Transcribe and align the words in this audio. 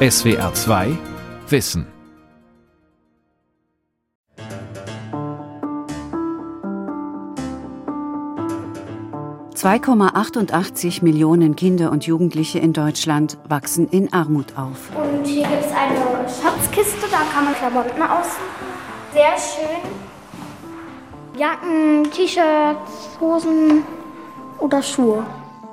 SWR 0.00 0.54
2 0.54 0.96
Wissen. 1.48 1.84
...2,88 9.56 11.02
Millionen 11.02 11.56
Kinder 11.56 11.90
und 11.90 12.06
Jugendliche 12.06 12.60
in 12.60 12.72
Deutschland 12.72 13.38
wachsen 13.48 13.88
in 13.88 14.12
Armut 14.12 14.56
auf. 14.56 14.88
Und 14.94 15.26
hier 15.26 15.48
gibt 15.48 15.64
es 15.64 15.72
eine 15.72 15.98
Schatzkiste, 16.28 17.08
da 17.10 17.22
kann 17.34 17.46
man 17.46 17.54
Klamotten 17.54 18.00
aussuchen. 18.00 18.44
Sehr 19.12 19.34
schön. 19.36 19.80
Jacken, 21.36 22.08
T-Shirts, 22.12 23.18
Hosen 23.20 23.82
oder 24.60 24.80
Schuhe. 24.80 25.26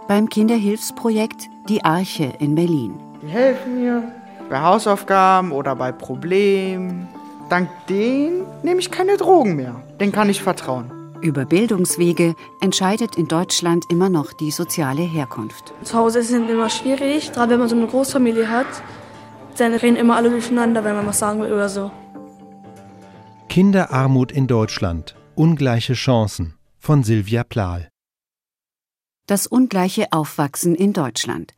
Beim 0.08 0.28
Kinderhilfsprojekt 0.28 1.48
Die 1.70 1.86
Arche 1.86 2.34
in 2.40 2.56
Berlin. 2.56 3.05
Die 3.26 3.32
helfen 3.32 3.82
mir 3.82 4.04
bei 4.52 4.62
Hausaufgaben 4.62 5.52
oder 5.52 5.76
bei 5.76 5.92
Problemen. 5.92 7.08
Dank 7.50 7.70
denen 7.88 8.46
nehme 8.62 8.80
ich 8.80 8.92
keine 8.92 9.18
Drogen 9.18 9.56
mehr. 9.56 9.82
Den 10.00 10.12
kann 10.12 10.30
ich 10.30 10.44
vertrauen. 10.44 10.92
Über 11.22 11.46
Bildungswege 11.46 12.36
entscheidet 12.62 13.16
in 13.16 13.28
Deutschland 13.28 13.86
immer 13.90 14.10
noch 14.10 14.32
die 14.34 14.52
soziale 14.52 15.02
Herkunft. 15.02 15.74
Zu 15.82 15.98
Hause 15.98 16.20
ist 16.20 16.30
es 16.30 16.38
immer 16.38 16.70
schwierig, 16.70 17.32
gerade 17.32 17.54
wenn 17.54 17.60
man 17.60 17.70
so 17.70 17.76
eine 17.76 17.88
Großfamilie 17.88 18.48
hat. 18.48 18.68
Dann 19.58 19.74
reden 19.74 19.96
immer 19.96 20.18
alle 20.18 20.30
durcheinander, 20.30 20.84
wenn 20.84 20.96
man 20.96 21.08
was 21.08 21.18
sagen 21.18 21.42
will 21.42 21.52
oder 21.52 21.70
so. 21.70 21.90
Kinderarmut 23.50 24.32
in 24.32 24.46
Deutschland. 24.46 25.16
Ungleiche 25.34 25.94
Chancen 25.94 26.54
von 26.78 27.02
Silvia 27.02 27.44
Plahl. 27.44 27.90
Das 29.26 29.48
ungleiche 29.48 30.12
Aufwachsen 30.12 30.76
in 30.76 30.94
Deutschland. 30.94 31.54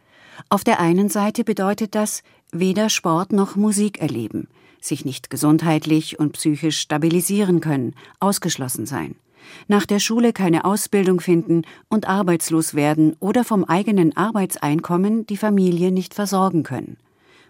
Auf 0.50 0.64
der 0.64 0.80
einen 0.80 1.10
Seite 1.10 1.44
bedeutet 1.44 1.96
das 1.96 2.24
weder 2.52 2.90
Sport 2.90 3.32
noch 3.32 3.56
Musik 3.56 4.00
erleben, 4.00 4.48
sich 4.80 5.06
nicht 5.06 5.30
gesundheitlich 5.30 6.20
und 6.20 6.34
psychisch 6.34 6.80
stabilisieren 6.80 7.60
können, 7.60 7.96
ausgeschlossen 8.20 8.86
sein, 8.86 9.16
nach 9.68 9.86
der 9.86 10.00
Schule 10.00 10.34
keine 10.34 10.66
Ausbildung 10.66 11.20
finden 11.20 11.64
und 11.90 12.08
arbeitslos 12.08 12.74
werden 12.74 13.16
oder 13.20 13.44
vom 13.44 13.64
eigenen 13.64 14.16
Arbeitseinkommen 14.16 15.26
die 15.26 15.38
Familie 15.38 15.92
nicht 15.92 16.14
versorgen 16.14 16.64
können. 16.64 16.98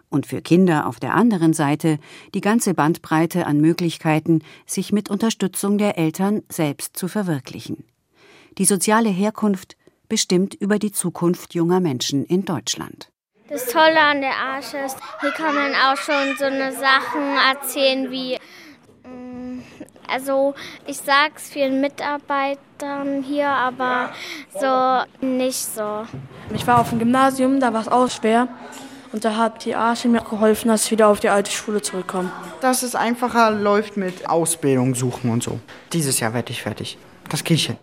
Und 0.09 0.25
für 0.25 0.41
Kinder 0.41 0.87
auf 0.87 0.99
der 0.99 1.15
anderen 1.15 1.53
Seite 1.53 1.99
die 2.33 2.41
ganze 2.41 2.73
Bandbreite 2.73 3.45
an 3.45 3.59
Möglichkeiten, 3.59 4.41
sich 4.65 4.93
mit 4.93 5.09
Unterstützung 5.09 5.77
der 5.77 5.97
Eltern 5.97 6.43
selbst 6.49 6.95
zu 6.95 7.09
verwirklichen. 7.09 7.83
Die 8.57 8.65
soziale 8.65 9.09
Herkunft 9.09 9.76
bestimmt 10.07 10.53
über 10.53 10.79
die 10.79 10.91
Zukunft 10.91 11.53
junger 11.53 11.79
Menschen 11.79 12.25
in 12.25 12.45
Deutschland. 12.45 13.09
Das 13.49 13.65
Tolle 13.67 13.99
an 13.99 14.19
der 14.21 14.35
Arche 14.35 14.77
ist, 14.79 14.97
hier 15.21 15.31
kann 15.31 15.55
man 15.55 15.71
auch 15.73 15.95
schon 15.95 16.35
so 16.37 16.45
eine 16.45 16.73
Sachen 16.73 17.37
erzählen 17.49 18.11
wie, 18.11 18.37
mm, 19.07 19.61
also 20.07 20.53
ich 20.85 20.97
sag's 20.97 21.49
vielen 21.49 21.79
Mitarbeitern 21.79 23.23
hier, 23.23 23.47
aber 23.47 24.11
so 24.59 25.25
nicht 25.25 25.63
so. 25.63 26.05
Ich 26.53 26.67
war 26.67 26.79
auf 26.79 26.89
dem 26.89 26.99
Gymnasium, 26.99 27.61
da 27.61 27.71
war 27.71 27.81
es 27.81 27.87
auch 27.87 28.09
schwer. 28.09 28.49
Und 29.13 29.23
da 29.23 29.37
hat 29.37 29.63
die 29.63 29.75
Arche 29.75 30.09
mir 30.09 30.21
geholfen, 30.21 30.67
dass 30.67 30.85
ich 30.85 30.91
wieder 30.91 31.07
auf 31.07 31.21
die 31.21 31.29
alte 31.29 31.49
Schule 31.49 31.81
zurückkomme. 31.81 32.29
Dass 32.59 32.83
es 32.83 32.93
einfacher 32.93 33.51
läuft 33.51 33.95
mit 33.95 34.29
Ausbildung 34.29 34.95
suchen 34.95 35.31
und 35.31 35.41
so. 35.41 35.59
Dieses 35.93 36.19
Jahr 36.19 36.33
werde 36.33 36.51
ich 36.51 36.61
fertig. 36.61 36.97
Das 37.29 37.43
kriege 37.45 37.55
ich 37.55 37.65
hin. 37.67 37.77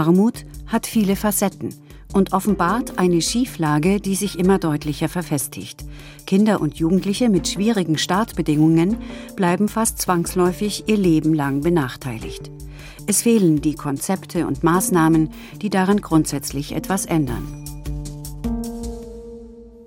Armut 0.00 0.46
hat 0.66 0.86
viele 0.86 1.14
Facetten 1.14 1.74
und 2.12 2.32
offenbart 2.32 2.98
eine 2.98 3.20
Schieflage, 3.20 4.00
die 4.00 4.14
sich 4.14 4.38
immer 4.38 4.58
deutlicher 4.58 5.08
verfestigt. 5.08 5.84
Kinder 6.26 6.60
und 6.60 6.76
Jugendliche 6.76 7.28
mit 7.28 7.48
schwierigen 7.48 7.98
Startbedingungen 7.98 8.96
bleiben 9.36 9.68
fast 9.68 10.00
zwangsläufig 10.00 10.84
ihr 10.86 10.96
Leben 10.96 11.34
lang 11.34 11.60
benachteiligt. 11.60 12.50
Es 13.06 13.22
fehlen 13.22 13.60
die 13.60 13.74
Konzepte 13.74 14.46
und 14.46 14.64
Maßnahmen, 14.64 15.30
die 15.60 15.70
daran 15.70 16.00
grundsätzlich 16.00 16.72
etwas 16.72 17.06
ändern. 17.06 17.64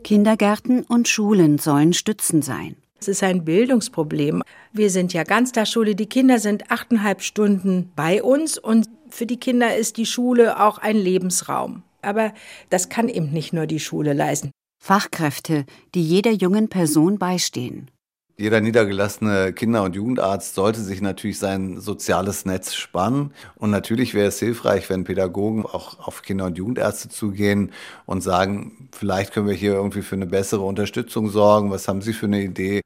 Kindergärten 0.04 0.84
und 0.84 1.08
Schulen 1.08 1.58
sollen 1.58 1.94
Stützen 1.94 2.42
sein. 2.42 2.76
Es 3.00 3.10
ist 3.10 3.24
ein 3.24 3.44
Bildungsproblem. 3.44 4.44
Wir 4.72 4.90
sind 4.90 5.12
ja 5.12 5.24
Ganztagsschule. 5.24 5.94
Die 5.94 6.06
Kinder 6.06 6.40
sind 6.40 6.72
achteinhalb 6.72 7.22
Stunden 7.22 7.92
bei 7.98 8.24
uns 8.24 8.58
und 8.58 8.88
für 9.14 9.26
die 9.26 9.40
Kinder 9.40 9.76
ist 9.76 9.98
die 9.98 10.06
Schule 10.06 10.60
auch 10.60 10.80
ein 10.80 10.98
Lebensraum. 10.98 11.84
Aber 12.02 12.34
das 12.70 12.90
kann 12.90 13.10
eben 13.10 13.32
nicht 13.32 13.54
nur 13.54 13.68
die 13.68 13.80
Schule 13.80 14.14
leisten. 14.14 14.52
Fachkräfte, 14.84 15.66
die 15.96 16.04
jeder 16.04 16.32
jungen 16.32 16.68
Person 16.68 17.20
beistehen. 17.20 17.90
Jeder 18.36 18.60
niedergelassene 18.60 19.54
Kinder- 19.54 19.84
und 19.84 19.96
Jugendarzt 19.96 20.56
sollte 20.56 20.82
sich 20.82 21.02
natürlich 21.02 21.38
sein 21.38 21.80
soziales 21.80 22.46
Netz 22.46 22.74
spannen. 22.74 23.32
Und 23.56 23.70
natürlich 23.70 24.16
wäre 24.16 24.28
es 24.28 24.40
hilfreich, 24.40 24.90
wenn 24.90 25.04
Pädagogen 25.04 25.66
auch 25.68 26.00
auf 26.00 26.24
Kinder- 26.24 26.46
und 26.46 26.58
Jugendärzte 26.58 27.10
zugehen 27.10 27.72
und 28.08 28.22
sagen, 28.22 28.90
vielleicht 28.92 29.32
können 29.32 29.48
wir 29.48 29.54
hier 29.54 29.74
irgendwie 29.74 30.02
für 30.02 30.16
eine 30.16 30.26
bessere 30.26 30.64
Unterstützung 30.64 31.30
sorgen. 31.30 31.70
Was 31.70 31.88
haben 31.88 32.02
Sie 32.02 32.14
für 32.14 32.26
eine 32.26 32.42
Idee? 32.42 32.82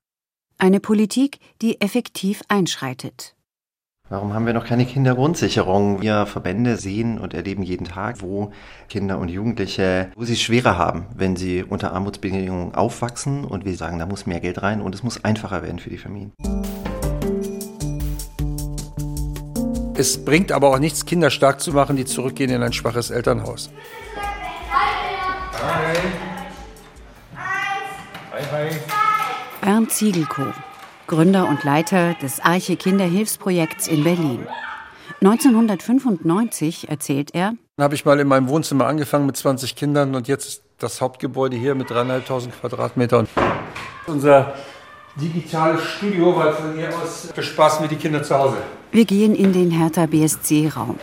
Eine 0.58 0.82
Politik, 0.82 1.40
die 1.62 1.80
effektiv 1.80 2.42
einschreitet. 2.50 3.37
Warum 4.10 4.34
haben 4.34 4.46
wir 4.46 4.54
noch 4.54 4.66
keine 4.66 4.86
Kindergrundsicherung? 4.86 6.02
Wir 6.02 6.26
Verbände 6.26 6.78
sehen 6.78 7.20
und 7.20 7.34
erleben 7.34 7.62
jeden 7.62 7.84
Tag, 7.84 8.22
wo 8.22 8.52
Kinder 8.88 9.20
und 9.20 9.28
Jugendliche, 9.28 10.12
wo 10.16 10.24
sie 10.24 10.32
es 10.34 10.42
schwerer 10.42 10.78
haben, 10.78 11.08
wenn 11.14 11.36
sie 11.36 11.62
unter 11.64 11.92
Armutsbedingungen 11.92 12.74
aufwachsen. 12.74 13.44
Und 13.44 13.66
wir 13.66 13.76
sagen, 13.76 14.00
da 14.00 14.06
muss 14.06 14.26
mehr 14.26 14.40
Geld 14.40 14.64
rein 14.64 14.80
und 14.80 14.96
es 14.96 15.04
muss 15.04 15.26
einfacher 15.26 15.62
werden 15.62 15.80
für 15.80 15.90
die 15.90 15.98
Familien. 15.98 16.32
Es 19.98 20.24
bringt 20.24 20.54
aber 20.54 20.70
auch 20.70 20.80
nichts, 20.80 21.06
Kinder 21.06 21.30
stark 21.30 21.60
zu 21.60 21.74
machen, 21.74 21.98
die 21.98 22.06
zurückgehen 22.06 22.50
in 22.50 22.64
ein 22.64 22.72
schwaches 22.72 23.10
Elternhaus. 23.10 23.70
Hi. 25.62 25.98
Hi, 27.36 28.44
hi. 28.52 28.70
Bernd 29.60 29.92
Ziegelkow, 29.92 30.54
Gründer 31.08 31.48
und 31.48 31.64
Leiter 31.64 32.16
des 32.22 32.42
Arche 32.42 32.76
Kinderhilfsprojekts 32.76 33.88
in 33.88 34.04
Berlin. 34.04 34.46
1995 35.22 36.90
erzählt 36.90 37.34
er, 37.34 37.54
habe 37.80 37.96
ich 37.96 38.04
mal 38.04 38.20
in 38.20 38.28
meinem 38.28 38.50
Wohnzimmer 38.50 38.88
angefangen 38.88 39.26
mit 39.26 39.38
20 39.38 39.76
Kindern 39.76 40.16
und 40.16 40.28
jetzt 40.28 40.48
ist 40.48 40.64
das 40.80 41.00
Hauptgebäude 41.00 41.56
hier 41.56 41.76
mit 41.76 41.90
dreieinhalbtausend 41.90 42.60
Quadratmetern. 42.60 43.28
Unser 44.06 44.54
digitales 45.16 45.82
Studio, 45.82 46.36
weil 46.36 46.54
von 46.54 46.76
hier 46.76 46.90
aus 46.90 47.28
bespaßen 47.34 47.82
wir 47.82 47.90
die 47.90 47.96
Kinder 47.96 48.22
zu 48.22 48.38
Hause. 48.38 48.58
Wir 48.92 49.06
gehen 49.06 49.34
in 49.34 49.54
den 49.54 49.72
Hertha 49.72 50.06
BSC-Raum. 50.06 51.00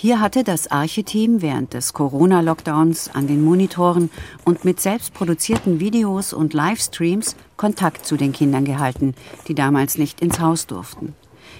Hier 0.00 0.20
hatte 0.20 0.44
das 0.44 0.70
Arche-Team 0.70 1.42
während 1.42 1.74
des 1.74 1.92
Corona-Lockdowns 1.92 3.10
an 3.14 3.26
den 3.26 3.42
Monitoren 3.42 4.10
und 4.44 4.64
mit 4.64 4.80
selbst 4.80 5.12
produzierten 5.12 5.80
Videos 5.80 6.32
und 6.32 6.54
Livestreams 6.54 7.34
Kontakt 7.56 8.06
zu 8.06 8.16
den 8.16 8.32
Kindern 8.32 8.64
gehalten, 8.64 9.16
die 9.48 9.56
damals 9.56 9.98
nicht 9.98 10.20
ins 10.20 10.38
Haus 10.38 10.68
durften. 10.68 11.16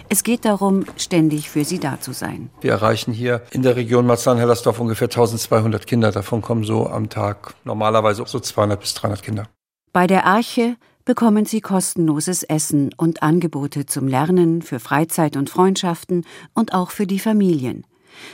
Es 0.09 0.23
geht 0.23 0.45
darum, 0.45 0.85
ständig 0.97 1.51
für 1.51 1.65
sie 1.65 1.81
da 1.81 2.01
zu 2.01 2.13
sein. 2.13 2.49
Wir 2.61 2.71
erreichen 2.71 3.13
hier 3.13 3.43
in 3.51 3.63
der 3.63 3.75
Region 3.75 4.07
Marzahn-Hellersdorf 4.07 4.79
ungefähr 4.79 5.09
1200 5.09 5.85
Kinder. 5.89 6.13
Davon 6.13 6.41
kommen 6.41 6.63
so 6.63 6.87
am 6.87 7.09
Tag 7.09 7.55
normalerweise 7.65 8.23
so 8.25 8.39
200 8.39 8.79
bis 8.79 8.95
300 8.95 9.21
Kinder. 9.21 9.49
Bei 9.93 10.07
der 10.07 10.27
Arche 10.27 10.77
bekommen 11.05 11.45
sie 11.45 11.61
kostenloses 11.61 12.45
Essen 12.45 12.95
und 12.97 13.21
Angebote 13.21 13.87
zum 13.87 14.07
Lernen, 14.07 14.63
für 14.63 14.79
Freizeit 14.79 15.37
und 15.37 15.51
Freundschaften 15.51 16.25
und 16.55 16.73
auch 16.73 16.93
für 16.93 17.09
die 17.09 17.19
Familien. 17.19 17.83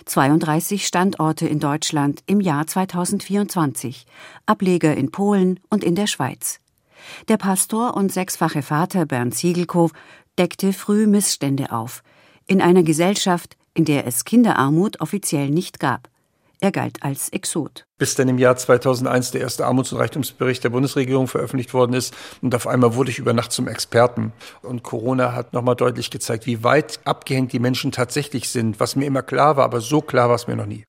32 0.06 0.86
Standorte 0.86 1.46
in 1.46 1.60
Deutschland 1.60 2.22
im 2.26 2.40
Jahr 2.40 2.66
2024, 2.66 4.06
Ableger 4.46 4.96
in 4.96 5.10
Polen 5.10 5.60
und 5.70 5.84
in 5.84 5.94
der 5.94 6.06
Schweiz. 6.06 6.60
Der 7.28 7.36
Pastor 7.36 7.96
und 7.96 8.12
sechsfache 8.12 8.62
Vater 8.62 9.06
Bernd 9.06 9.34
Ziegelkow 9.34 9.92
deckte 10.38 10.72
früh 10.72 11.06
Missstände 11.06 11.72
auf, 11.72 12.02
in 12.46 12.60
einer 12.60 12.82
Gesellschaft, 12.82 13.56
in 13.74 13.84
der 13.84 14.06
es 14.06 14.24
Kinderarmut 14.24 15.00
offiziell 15.00 15.50
nicht 15.50 15.80
gab. 15.80 16.08
Er 16.64 16.72
galt 16.72 17.02
als 17.02 17.28
Exot. 17.28 17.84
Bis 17.98 18.14
dann 18.14 18.26
im 18.26 18.38
Jahr 18.38 18.56
2001 18.56 19.32
der 19.32 19.42
erste 19.42 19.66
Armuts- 19.66 19.92
und 19.92 19.98
Reichtumsbericht 19.98 20.64
der 20.64 20.70
Bundesregierung 20.70 21.28
veröffentlicht 21.28 21.74
worden 21.74 21.92
ist. 21.92 22.14
Und 22.40 22.54
auf 22.54 22.66
einmal 22.66 22.94
wurde 22.94 23.10
ich 23.10 23.18
über 23.18 23.34
Nacht 23.34 23.52
zum 23.52 23.68
Experten. 23.68 24.32
Und 24.62 24.82
Corona 24.82 25.34
hat 25.34 25.52
nochmal 25.52 25.76
deutlich 25.76 26.08
gezeigt, 26.08 26.46
wie 26.46 26.64
weit 26.64 27.00
abgehängt 27.04 27.52
die 27.52 27.58
Menschen 27.58 27.92
tatsächlich 27.92 28.48
sind. 28.48 28.80
Was 28.80 28.96
mir 28.96 29.04
immer 29.04 29.20
klar 29.20 29.58
war, 29.58 29.64
aber 29.66 29.82
so 29.82 30.00
klar 30.00 30.30
war 30.30 30.36
es 30.36 30.46
mir 30.46 30.56
noch 30.56 30.64
nie. 30.64 30.84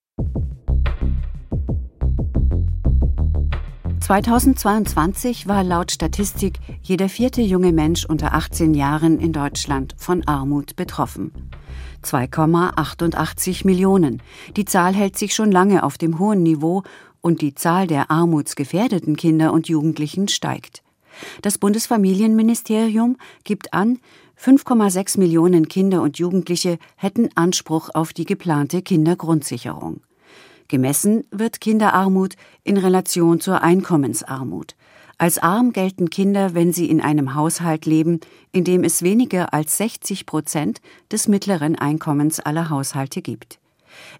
2022 3.99 5.45
war 5.49 5.61
laut 5.65 5.91
Statistik 5.91 6.59
jeder 6.81 7.09
vierte 7.09 7.41
junge 7.41 7.73
Mensch 7.73 8.05
unter 8.05 8.33
18 8.33 8.75
Jahren 8.75 9.19
in 9.19 9.33
Deutschland 9.33 9.93
von 9.97 10.25
Armut 10.25 10.77
betroffen. 10.77 11.33
2,88 12.03 13.65
Millionen. 13.65 14.21
Die 14.55 14.65
Zahl 14.65 14.93
hält 14.93 15.17
sich 15.17 15.33
schon 15.33 15.51
lange 15.51 15.83
auf 15.83 15.97
dem 15.97 16.19
hohen 16.19 16.43
Niveau 16.43 16.83
und 17.21 17.41
die 17.41 17.55
Zahl 17.55 17.87
der 17.87 18.11
armutsgefährdeten 18.11 19.15
Kinder 19.15 19.51
und 19.51 19.67
Jugendlichen 19.67 20.27
steigt. 20.27 20.83
Das 21.41 21.57
Bundesfamilienministerium 21.57 23.17
gibt 23.43 23.73
an, 23.73 23.99
5,6 24.39 25.17
Millionen 25.19 25.67
Kinder 25.67 26.01
und 26.01 26.19
Jugendliche 26.19 26.77
hätten 26.97 27.29
Anspruch 27.35 27.89
auf 27.93 28.13
die 28.13 28.25
geplante 28.25 28.81
Kindergrundsicherung. 28.81 30.01
Gemessen 30.67 31.25
wird 31.31 31.61
Kinderarmut 31.61 32.35
in 32.63 32.77
Relation 32.77 33.39
zur 33.39 33.61
Einkommensarmut. 33.61 34.75
Als 35.17 35.37
arm 35.37 35.71
gelten 35.71 36.09
Kinder, 36.09 36.55
wenn 36.55 36.73
sie 36.73 36.89
in 36.89 36.99
einem 36.99 37.35
Haushalt 37.35 37.85
leben, 37.85 38.19
in 38.51 38.65
dem 38.65 38.83
es 38.83 39.01
weniger 39.01 39.53
als 39.53 39.77
60 39.77 40.25
Prozent 40.25 40.81
des 41.09 41.29
mittleren 41.29 41.77
Einkommens 41.77 42.41
aller 42.41 42.69
Haushalte 42.69 43.21
gibt. 43.21 43.59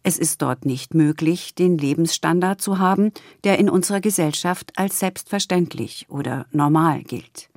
Es 0.03 0.17
ist 0.17 0.41
dort 0.41 0.65
nicht 0.65 0.93
möglich, 0.93 1.53
den 1.53 1.77
Lebensstandard 1.77 2.61
zu 2.61 2.79
haben, 2.79 3.11
der 3.43 3.59
in 3.59 3.69
unserer 3.69 3.99
Gesellschaft 3.99 4.71
als 4.77 4.99
selbstverständlich 4.99 6.05
oder 6.07 6.45
normal 6.51 7.03
gilt. 7.03 7.49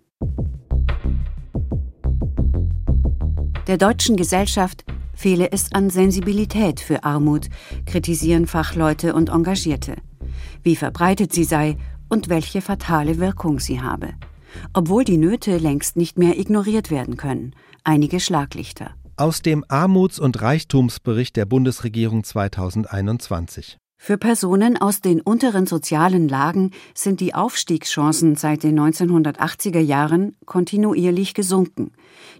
Der 3.69 3.76
deutschen 3.76 4.17
Gesellschaft 4.17 4.85
fehle 5.14 5.52
es 5.52 5.73
an 5.73 5.90
Sensibilität 5.90 6.81
für 6.81 7.05
Armut, 7.05 7.49
kritisieren 7.87 8.49
Fachleute 8.49 9.14
und 9.14 9.29
Engagierte. 9.29 9.94
Wie 10.64 10.75
verbreitet 10.75 11.32
sie 11.32 11.44
sei 11.44 11.76
und 12.08 12.28
welche 12.28 12.60
fatale 12.60 13.19
Wirkung 13.19 13.60
sie 13.60 13.81
habe. 13.81 14.14
Obwohl 14.72 15.05
die 15.05 15.19
Nöte 15.19 15.58
längst 15.58 15.96
nicht 15.96 16.19
mehr 16.19 16.38
ignoriert 16.38 16.90
werden 16.90 17.16
können. 17.16 17.55
Einige 17.84 18.20
Schlaglichter. 18.20 18.90
Aus 19.16 19.43
dem 19.43 19.64
Armuts- 19.69 20.20
und 20.20 20.40
Reichtumsbericht 20.40 21.37
der 21.37 21.44
Bundesregierung 21.44 22.25
2021. 22.25 23.78
Für 24.00 24.16
Personen 24.16 24.76
aus 24.76 25.00
den 25.00 25.20
unteren 25.20 25.66
sozialen 25.66 26.28
Lagen 26.28 26.70
sind 26.94 27.19
die 27.19 27.34
Aufstiegschancen 27.34 28.37
seit 28.37 28.62
den 28.62 28.78
1980er 28.78 29.81
Jahren 29.81 30.37
kontinuierlich 30.46 31.34
gesunken. 31.34 31.90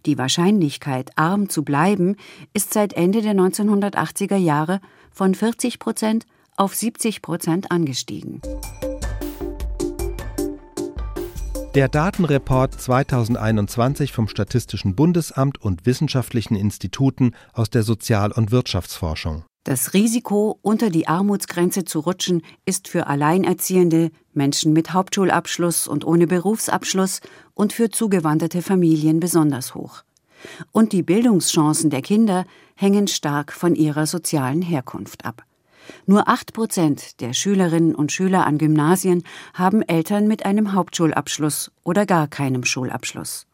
Die 0.07 0.17
Wahrscheinlichkeit, 0.17 1.11
arm 1.17 1.49
zu 1.49 1.65
bleiben, 1.65 2.15
ist 2.55 2.73
seit 2.73 2.93
Ende 2.93 3.23
der 3.23 3.35
1980er 3.35 4.37
Jahre 4.37 4.81
von 5.11 5.35
40 5.35 5.81
Prozent 5.81 6.27
auf 6.57 6.77
70 6.77 7.23
Prozent 7.23 7.73
angestiegen. 7.73 8.41
Der 11.75 11.89
Datenreport 11.89 12.81
2021 12.81 14.13
vom 14.13 14.27
Statistischen 14.27 14.95
Bundesamt 14.97 15.61
und 15.61 15.85
wissenschaftlichen 15.85 16.57
Instituten 16.57 17.33
aus 17.53 17.69
der 17.69 17.83
Sozial- 17.83 18.33
und 18.33 18.51
Wirtschaftsforschung. 18.51 19.45
Das 19.65 19.93
Risiko, 19.93 20.59
unter 20.63 20.89
die 20.89 21.09
Armutsgrenze 21.09 21.85
zu 21.85 22.01
rutschen, 22.01 22.41
ist 22.65 22.89
für 22.89 23.07
Alleinerziehende, 23.07 24.11
Menschen 24.33 24.73
mit 24.73 24.95
Hauptschulabschluss 24.95 25.87
und 25.87 26.07
ohne 26.07 26.27
Berufsabschluss 26.27 27.21
und 27.53 27.75
für 27.75 27.91
zugewanderte 27.91 28.63
Familien 28.63 29.21
besonders 29.21 29.75
hoch. 29.75 30.05
Und 30.73 30.93
die 30.93 31.03
Bildungschancen 31.03 31.91
der 31.91 32.01
Kinder 32.01 32.47
hängen 32.77 33.09
stark 33.09 33.53
von 33.53 33.75
ihrer 33.75 34.07
sozialen 34.07 34.63
Herkunft 34.63 35.27
ab. 35.27 35.45
Nur 36.07 36.29
acht 36.29 36.53
Prozent 36.53 37.21
der 37.21 37.33
Schülerinnen 37.33 37.95
und 37.95 38.13
Schüler 38.13 38.47
an 38.47 38.59
Gymnasien 38.59 39.23
haben 39.55 39.83
Eltern 39.83 40.29
mit 40.29 40.45
einem 40.45 40.73
Hauptschulabschluss 40.73 41.71
oder 41.85 42.07
gar 42.07 42.29
keinem 42.29 42.65
Schulabschluss. 42.65 43.47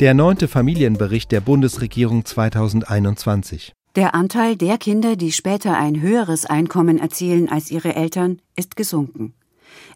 Der 0.00 0.12
neunte 0.12 0.48
Familienbericht 0.48 1.30
der 1.30 1.40
Bundesregierung 1.40 2.24
2021. 2.24 3.74
Der 3.94 4.14
Anteil 4.14 4.56
der 4.56 4.76
Kinder, 4.76 5.14
die 5.14 5.30
später 5.30 5.78
ein 5.78 6.00
höheres 6.00 6.46
Einkommen 6.46 6.98
erzielen 6.98 7.48
als 7.48 7.70
ihre 7.70 7.94
Eltern, 7.94 8.42
ist 8.56 8.74
gesunken. 8.74 9.34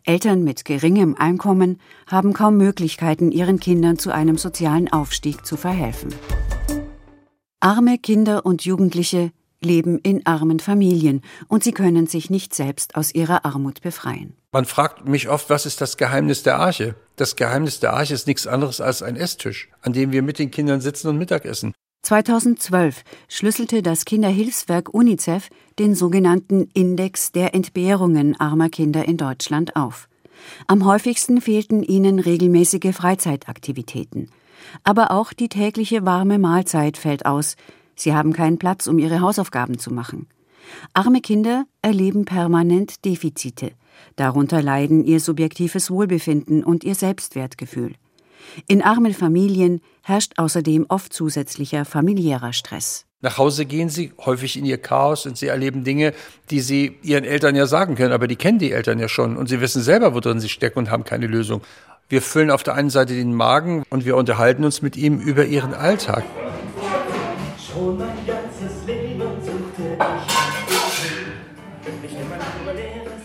Eltern 0.05 0.45
mit 0.45 0.65
geringem 0.65 1.17
Einkommen 1.17 1.81
haben 2.06 2.33
kaum 2.33 2.56
Möglichkeiten, 2.56 3.33
ihren 3.33 3.59
Kindern 3.59 3.99
zu 3.99 4.12
einem 4.12 4.39
sozialen 4.39 4.91
Aufstieg 4.93 5.45
zu 5.45 5.56
verhelfen. 5.56 6.15
Arme 7.61 7.99
Kinder 7.99 8.47
und 8.47 8.65
Jugendliche 8.65 9.33
leben 9.63 9.99
in 9.99 10.25
armen 10.27 10.61
Familien 10.61 11.23
und 11.49 11.65
sie 11.65 11.73
können 11.73 12.07
sich 12.07 12.31
nicht 12.31 12.55
selbst 12.55 12.97
aus 12.97 13.15
ihrer 13.15 13.45
Armut 13.45 13.81
befreien. 13.81 14.35
Man 14.53 14.65
fragt 14.65 15.07
mich 15.07 15.29
oft, 15.29 15.51
was 15.51 15.67
ist 15.67 15.81
das 15.81 15.97
Geheimnis 15.97 16.43
der 16.43 16.59
Arche? 16.59 16.95
Das 17.17 17.37
Geheimnis 17.37 17.81
der 17.81 17.93
Arche 17.93 18.15
ist 18.15 18.27
nichts 18.27 18.47
anderes 18.47 18.81
als 18.81 19.03
ein 19.03 19.17
Esstisch, 19.17 19.69
an 19.83 19.93
dem 19.93 20.13
wir 20.13 20.23
mit 20.23 20.39
den 20.39 20.51
Kindern 20.51 20.81
sitzen 20.81 21.09
und 21.09 21.19
Mittag 21.19 21.45
essen. 21.45 21.75
2012 22.03 23.03
schlüsselte 23.29 23.83
das 23.83 24.05
Kinderhilfswerk 24.05 24.95
UNICEF 24.95 25.51
den 25.79 25.95
sogenannten 25.95 26.69
Index 26.73 27.33
der 27.33 27.55
Entbehrungen 27.55 28.39
armer 28.41 28.69
Kinder 28.69 29.05
in 29.05 29.17
Deutschland 29.17 29.77
auf. 29.77 30.09
Am 30.67 30.85
häufigsten 30.85 31.41
fehlten 31.41 31.83
ihnen 31.83 32.21
regelmäßige 32.21 32.95
Freizeitaktivitäten. 32.95 34.31
Aber 34.85 35.11
auch 35.11 35.33
die 35.33 35.49
tägliche 35.49 36.07
warme 36.07 36.39
Mahlzeit 36.39 36.97
fällt 36.97 37.27
aus, 37.27 37.57
Sie 37.99 38.15
haben 38.15 38.33
keinen 38.33 38.59
Platz, 38.59 38.87
um 38.87 38.99
ihre 39.00 39.21
Hausaufgaben 39.21 39.79
zu 39.79 39.93
machen. 39.93 40.29
Arme 40.95 41.21
Kinder 41.21 41.67
erleben 41.83 42.25
permanent 42.25 43.05
Defizite. 43.05 43.73
Darunter 44.15 44.62
leiden 44.62 45.05
ihr 45.05 45.19
subjektives 45.19 45.91
Wohlbefinden 45.91 46.62
und 46.62 46.85
ihr 46.85 46.95
Selbstwertgefühl. 46.95 47.95
In 48.69 48.83
armen 48.83 49.15
Familien 49.15 49.81
herrscht 50.03 50.35
außerdem 50.37 50.87
oft 50.89 51.12
zusätzlicher 51.12 51.85
familiärer 51.85 52.53
Stress. 52.53 53.05
Nach 53.21 53.37
Hause 53.37 53.67
gehen 53.67 53.89
sie 53.89 54.12
häufig 54.25 54.56
in 54.56 54.65
ihr 54.65 54.79
Chaos 54.79 55.27
und 55.27 55.37
sie 55.37 55.49
erleben 55.49 55.83
Dinge, 55.83 56.15
die 56.50 56.61
sie 56.61 56.99
ihren 57.03 57.25
Eltern 57.25 57.56
ja 57.56 57.67
sagen 57.67 57.97
können, 57.97 58.12
aber 58.12 58.29
die 58.29 58.37
kennen 58.37 58.61
die 58.61 58.71
Eltern 58.71 59.00
ja 59.00 59.09
schon 59.09 59.37
und 59.37 59.49
sie 59.49 59.61
wissen 59.61 59.83
selber, 59.83 60.15
worin 60.15 60.39
sie 60.39 60.49
stecken 60.49 60.79
und 60.79 60.91
haben 60.91 61.03
keine 61.03 61.27
Lösung. 61.27 61.62
Wir 62.09 62.23
füllen 62.23 62.53
auf 62.53 62.62
der 62.62 62.75
einen 62.75 62.91
Seite 62.91 63.15
den 63.15 63.35
Magen 63.35 63.83
und 63.91 64.05
wir 64.05 64.17
unterhalten 64.17 64.65
uns 64.65 64.83
mit 64.83 64.97
ihm 64.97 65.19
über 65.19 65.47
ihren 65.47 65.75
Alltag. 65.75 66.23
Schon 67.88 67.96
mein 67.96 68.26
ganzes 68.26 68.87
Leben 68.87 69.23
suchte 69.40 69.96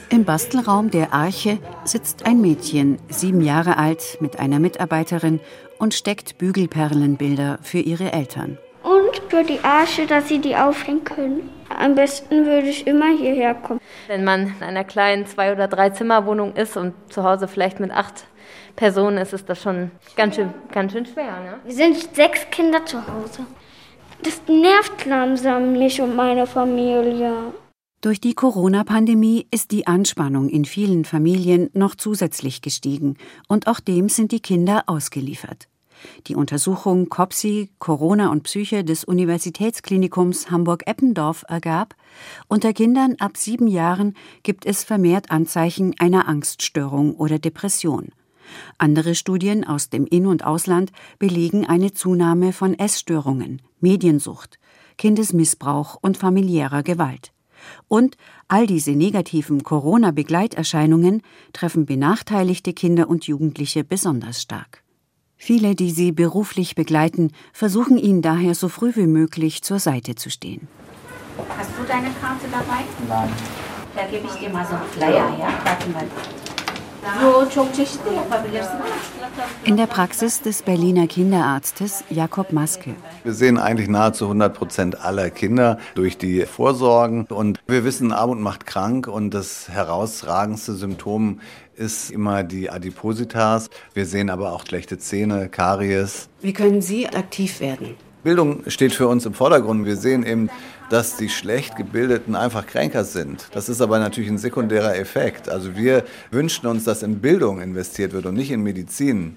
ich. 0.09 0.15
Im 0.15 0.23
Bastelraum 0.23 0.89
der 0.89 1.13
Arche 1.13 1.57
sitzt 1.83 2.25
ein 2.25 2.39
Mädchen, 2.39 2.97
sieben 3.09 3.41
Jahre 3.41 3.75
alt, 3.77 4.19
mit 4.21 4.39
einer 4.39 4.59
Mitarbeiterin 4.59 5.41
und 5.79 5.93
steckt 5.93 6.37
Bügelperlenbilder 6.37 7.59
für 7.61 7.79
ihre 7.79 8.13
Eltern. 8.13 8.57
Und 8.83 9.21
für 9.27 9.43
die 9.43 9.59
Arche, 9.65 10.07
dass 10.07 10.29
sie 10.29 10.39
die 10.39 10.55
aufhängen 10.55 11.03
können. 11.03 11.49
Am 11.67 11.95
besten 11.95 12.45
würde 12.45 12.69
ich 12.69 12.87
immer 12.87 13.17
hierher 13.17 13.55
kommen. 13.55 13.81
Wenn 14.07 14.23
man 14.23 14.55
in 14.61 14.63
einer 14.63 14.85
kleinen 14.85 15.25
Zwei- 15.25 15.51
oder 15.51 15.67
Drei-Zimmer-Wohnung 15.67 16.53
ist 16.55 16.77
und 16.77 16.93
zu 17.09 17.25
Hause 17.25 17.49
vielleicht 17.49 17.81
mit 17.81 17.91
acht 17.91 18.23
Personen 18.77 19.17
ist, 19.17 19.33
ist 19.33 19.49
das 19.49 19.61
schon 19.61 19.91
ganz 20.15 20.35
schön, 20.35 20.53
ganz 20.71 20.93
schön 20.93 21.05
schwer. 21.05 21.41
Ne? 21.41 21.59
Wir 21.65 21.73
sind 21.73 22.15
sechs 22.15 22.49
Kinder 22.49 22.85
zu 22.85 22.99
Hause. 23.05 23.45
Das 24.23 24.41
nervt 24.47 25.05
langsam 25.05 25.73
mich 25.73 25.99
und 25.99 26.15
meine 26.15 26.47
Familie. 26.47 27.53
Durch 27.99 28.21
die 28.21 28.33
Corona-Pandemie 28.33 29.47
ist 29.51 29.71
die 29.71 29.85
Anspannung 29.85 30.47
in 30.47 30.63
vielen 30.63 31.03
Familien 31.03 31.69
noch 31.73 31.95
zusätzlich 31.95 32.61
gestiegen 32.61 33.17
und 33.49 33.67
auch 33.67 33.81
dem 33.81 34.07
sind 34.07 34.31
die 34.31 34.39
Kinder 34.39 34.83
ausgeliefert. 34.87 35.67
Die 36.27 36.35
Untersuchung 36.35 37.09
COPSI 37.09 37.71
Corona 37.79 38.29
und 38.31 38.43
Psyche 38.43 38.85
des 38.85 39.03
Universitätsklinikums 39.03 40.49
Hamburg-Eppendorf 40.49 41.43
ergab, 41.49 41.95
unter 42.47 42.71
Kindern 42.73 43.15
ab 43.19 43.35
sieben 43.35 43.67
Jahren 43.67 44.15
gibt 44.43 44.65
es 44.65 44.83
vermehrt 44.85 45.31
Anzeichen 45.31 45.95
einer 45.99 46.27
Angststörung 46.29 47.15
oder 47.15 47.39
Depression. 47.39 48.11
Andere 48.77 49.15
Studien 49.15 49.63
aus 49.63 49.89
dem 49.89 50.05
In- 50.05 50.27
und 50.27 50.45
Ausland 50.45 50.91
belegen 51.19 51.65
eine 51.65 51.93
Zunahme 51.93 52.53
von 52.53 52.77
Essstörungen, 52.77 53.61
Mediensucht, 53.79 54.59
Kindesmissbrauch 54.97 55.97
und 56.01 56.17
familiärer 56.17 56.83
Gewalt. 56.83 57.31
Und 57.87 58.17
all 58.47 58.67
diese 58.67 58.91
negativen 58.91 59.63
Corona-Begleiterscheinungen 59.63 61.21
treffen 61.53 61.85
benachteiligte 61.85 62.73
Kinder 62.73 63.09
und 63.09 63.25
Jugendliche 63.25 63.83
besonders 63.83 64.41
stark. 64.41 64.83
Viele, 65.37 65.75
die 65.75 65.91
sie 65.91 66.11
beruflich 66.11 66.75
begleiten, 66.75 67.31
versuchen 67.51 67.97
ihnen 67.97 68.21
daher 68.21 68.55
so 68.55 68.69
früh 68.69 68.95
wie 68.95 69.07
möglich 69.07 69.61
zur 69.61 69.79
Seite 69.79 70.15
zu 70.15 70.29
stehen. 70.29 70.67
Hast 71.57 71.71
du 71.77 71.83
deine 71.85 72.09
Karte 72.21 72.45
dabei? 72.51 72.83
Nein. 73.09 73.29
Da 73.95 74.07
gebe 74.07 74.25
ich 74.25 74.33
dir 74.39 74.49
mal 74.49 74.65
so 74.65 74.75
einen 74.75 74.85
Flyer, 74.85 75.37
ja? 75.37 75.49
Warte 75.63 75.89
mal. 75.89 76.07
In 79.65 79.77
der 79.77 79.87
Praxis 79.87 80.41
des 80.41 80.61
Berliner 80.61 81.07
Kinderarztes 81.07 82.03
Jakob 82.09 82.53
Maske. 82.53 82.95
Wir 83.23 83.33
sehen 83.33 83.57
eigentlich 83.57 83.89
nahezu 83.89 84.25
100 84.25 84.53
Prozent 84.53 85.01
aller 85.01 85.29
Kinder 85.29 85.79
durch 85.95 86.17
die 86.17 86.45
Vorsorgen. 86.45 87.25
Und 87.25 87.59
wir 87.67 87.83
wissen, 87.83 88.11
Armut 88.11 88.39
macht 88.39 88.65
krank 88.65 89.07
und 89.07 89.33
das 89.33 89.69
herausragendste 89.69 90.75
Symptom 90.75 91.39
ist 91.75 92.11
immer 92.11 92.43
die 92.43 92.69
Adipositas. 92.69 93.69
Wir 93.93 94.05
sehen 94.05 94.29
aber 94.29 94.53
auch 94.53 94.65
schlechte 94.65 94.97
Zähne, 94.97 95.49
Karies. 95.49 96.29
Wie 96.41 96.53
können 96.53 96.81
Sie 96.81 97.07
aktiv 97.07 97.59
werden? 97.59 97.95
Bildung 98.23 98.63
steht 98.67 98.93
für 98.93 99.07
uns 99.07 99.25
im 99.25 99.33
Vordergrund. 99.33 99.85
Wir 99.85 99.97
sehen 99.97 100.25
eben, 100.25 100.49
dass 100.89 101.17
die 101.17 101.27
schlecht 101.27 101.75
gebildeten 101.75 102.35
einfach 102.35 102.65
kränker 102.65 103.03
sind. 103.03 103.49
Das 103.51 103.67
ist 103.67 103.81
aber 103.81 103.99
natürlich 103.99 104.29
ein 104.29 104.37
sekundärer 104.37 104.95
Effekt. 104.95 105.49
Also 105.49 105.75
wir 105.75 106.03
wünschen 106.31 106.67
uns, 106.67 106.85
dass 106.85 107.03
in 107.03 107.19
Bildung 107.19 107.59
investiert 107.59 108.13
wird 108.13 108.25
und 108.25 108.35
nicht 108.35 108.51
in 108.51 108.63
Medizin. 108.63 109.35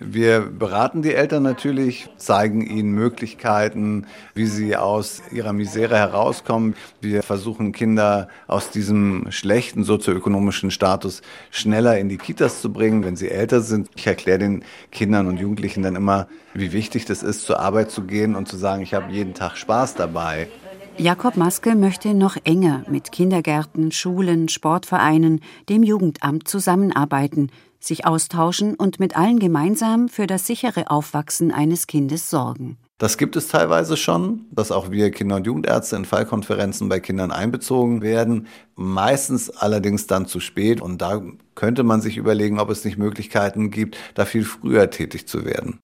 Wir 0.00 0.40
beraten 0.40 1.02
die 1.02 1.14
Eltern 1.14 1.44
natürlich, 1.44 2.08
zeigen 2.16 2.66
ihnen 2.66 2.92
Möglichkeiten, 2.92 4.06
wie 4.34 4.46
sie 4.46 4.76
aus 4.76 5.22
ihrer 5.30 5.52
Misere 5.52 5.96
herauskommen. 5.96 6.74
Wir 7.00 7.22
versuchen 7.22 7.72
Kinder 7.72 8.28
aus 8.48 8.70
diesem 8.70 9.26
schlechten 9.30 9.84
sozioökonomischen 9.84 10.72
Status 10.72 11.22
schneller 11.50 11.98
in 11.98 12.08
die 12.08 12.18
Kitas 12.18 12.60
zu 12.60 12.72
bringen, 12.72 13.04
wenn 13.04 13.16
sie 13.16 13.30
älter 13.30 13.60
sind. 13.60 13.88
Ich 13.94 14.06
erkläre 14.06 14.38
den 14.38 14.64
Kindern 14.90 15.28
und 15.28 15.38
Jugendlichen 15.38 15.84
dann 15.84 15.94
immer, 15.94 16.26
wie 16.54 16.72
wichtig 16.72 17.04
das 17.04 17.22
ist, 17.22 17.42
zur 17.42 17.60
Arbeit 17.60 17.92
zu 17.92 18.02
gehen 18.02 18.34
und 18.34 18.48
zu 18.48 18.56
sagen, 18.56 18.82
ich 18.82 18.94
habe 18.94 19.12
jeden 19.12 19.34
Tag 19.34 19.56
Spaß 19.56 19.94
dabei. 19.94 20.48
Jakob 20.96 21.36
Maske 21.36 21.74
möchte 21.74 22.14
noch 22.14 22.36
enger 22.44 22.84
mit 22.88 23.10
Kindergärten, 23.10 23.90
Schulen, 23.90 24.48
Sportvereinen, 24.48 25.40
dem 25.68 25.82
Jugendamt 25.82 26.46
zusammenarbeiten, 26.46 27.50
sich 27.86 28.06
austauschen 28.06 28.74
und 28.74 29.00
mit 29.00 29.16
allen 29.16 29.38
gemeinsam 29.38 30.08
für 30.08 30.26
das 30.26 30.46
sichere 30.46 30.90
Aufwachsen 30.90 31.52
eines 31.52 31.86
Kindes 31.86 32.30
sorgen. 32.30 32.78
Das 32.98 33.18
gibt 33.18 33.34
es 33.34 33.48
teilweise 33.48 33.96
schon, 33.96 34.46
dass 34.52 34.70
auch 34.70 34.90
wir 34.90 35.10
Kinder- 35.10 35.36
und 35.36 35.46
Jugendärzte 35.46 35.96
in 35.96 36.04
Fallkonferenzen 36.04 36.88
bei 36.88 37.00
Kindern 37.00 37.32
einbezogen 37.32 38.02
werden. 38.02 38.46
Meistens 38.76 39.50
allerdings 39.50 40.06
dann 40.06 40.26
zu 40.26 40.38
spät. 40.38 40.80
Und 40.80 41.02
da 41.02 41.20
könnte 41.56 41.82
man 41.82 42.00
sich 42.00 42.16
überlegen, 42.16 42.60
ob 42.60 42.70
es 42.70 42.84
nicht 42.84 42.96
Möglichkeiten 42.96 43.70
gibt, 43.70 43.96
da 44.14 44.24
viel 44.24 44.44
früher 44.44 44.90
tätig 44.90 45.26
zu 45.26 45.44
werden. 45.44 45.80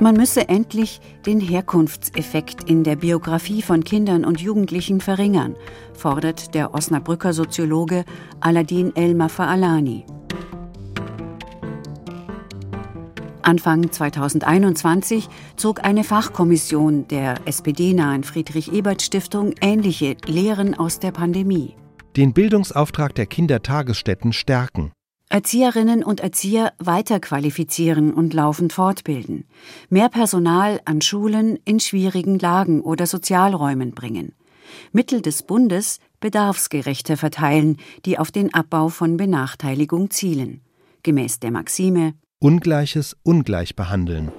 Man 0.00 0.16
müsse 0.16 0.48
endlich 0.48 1.00
den 1.26 1.40
Herkunftseffekt 1.40 2.70
in 2.70 2.84
der 2.84 2.94
Biografie 2.94 3.62
von 3.62 3.82
Kindern 3.82 4.24
und 4.24 4.40
Jugendlichen 4.40 5.00
verringern, 5.00 5.56
fordert 5.92 6.54
der 6.54 6.72
Osnabrücker 6.72 7.32
Soziologe 7.32 8.04
Aladin 8.40 8.94
El-Mafaalani. 8.94 10.06
Anfang 13.42 13.90
2021 13.90 15.28
zog 15.56 15.82
eine 15.82 16.04
Fachkommission 16.04 17.08
der 17.08 17.36
SPD-nahen 17.46 18.22
Friedrich-Ebert-Stiftung 18.22 19.54
ähnliche 19.60 20.16
Lehren 20.26 20.78
aus 20.78 21.00
der 21.00 21.10
Pandemie. 21.10 21.74
Den 22.16 22.34
Bildungsauftrag 22.34 23.14
der 23.14 23.26
Kindertagesstätten 23.26 24.32
stärken. 24.32 24.92
Erzieherinnen 25.30 26.02
und 26.02 26.20
Erzieher 26.20 26.72
weiterqualifizieren 26.78 28.14
und 28.14 28.32
laufend 28.32 28.72
fortbilden, 28.72 29.44
mehr 29.90 30.08
Personal 30.08 30.80
an 30.86 31.02
Schulen 31.02 31.58
in 31.66 31.80
schwierigen 31.80 32.38
Lagen 32.38 32.80
oder 32.80 33.06
Sozialräumen 33.06 33.92
bringen, 33.92 34.34
Mittel 34.92 35.20
des 35.20 35.42
Bundes 35.42 36.00
bedarfsgerechter 36.20 37.18
verteilen, 37.18 37.76
die 38.06 38.18
auf 38.18 38.30
den 38.30 38.54
Abbau 38.54 38.88
von 38.88 39.18
Benachteiligung 39.18 40.10
zielen, 40.10 40.62
gemäß 41.02 41.40
der 41.40 41.50
Maxime 41.50 42.14
Ungleiches 42.40 43.16
ungleich 43.22 43.76
behandeln. 43.76 44.32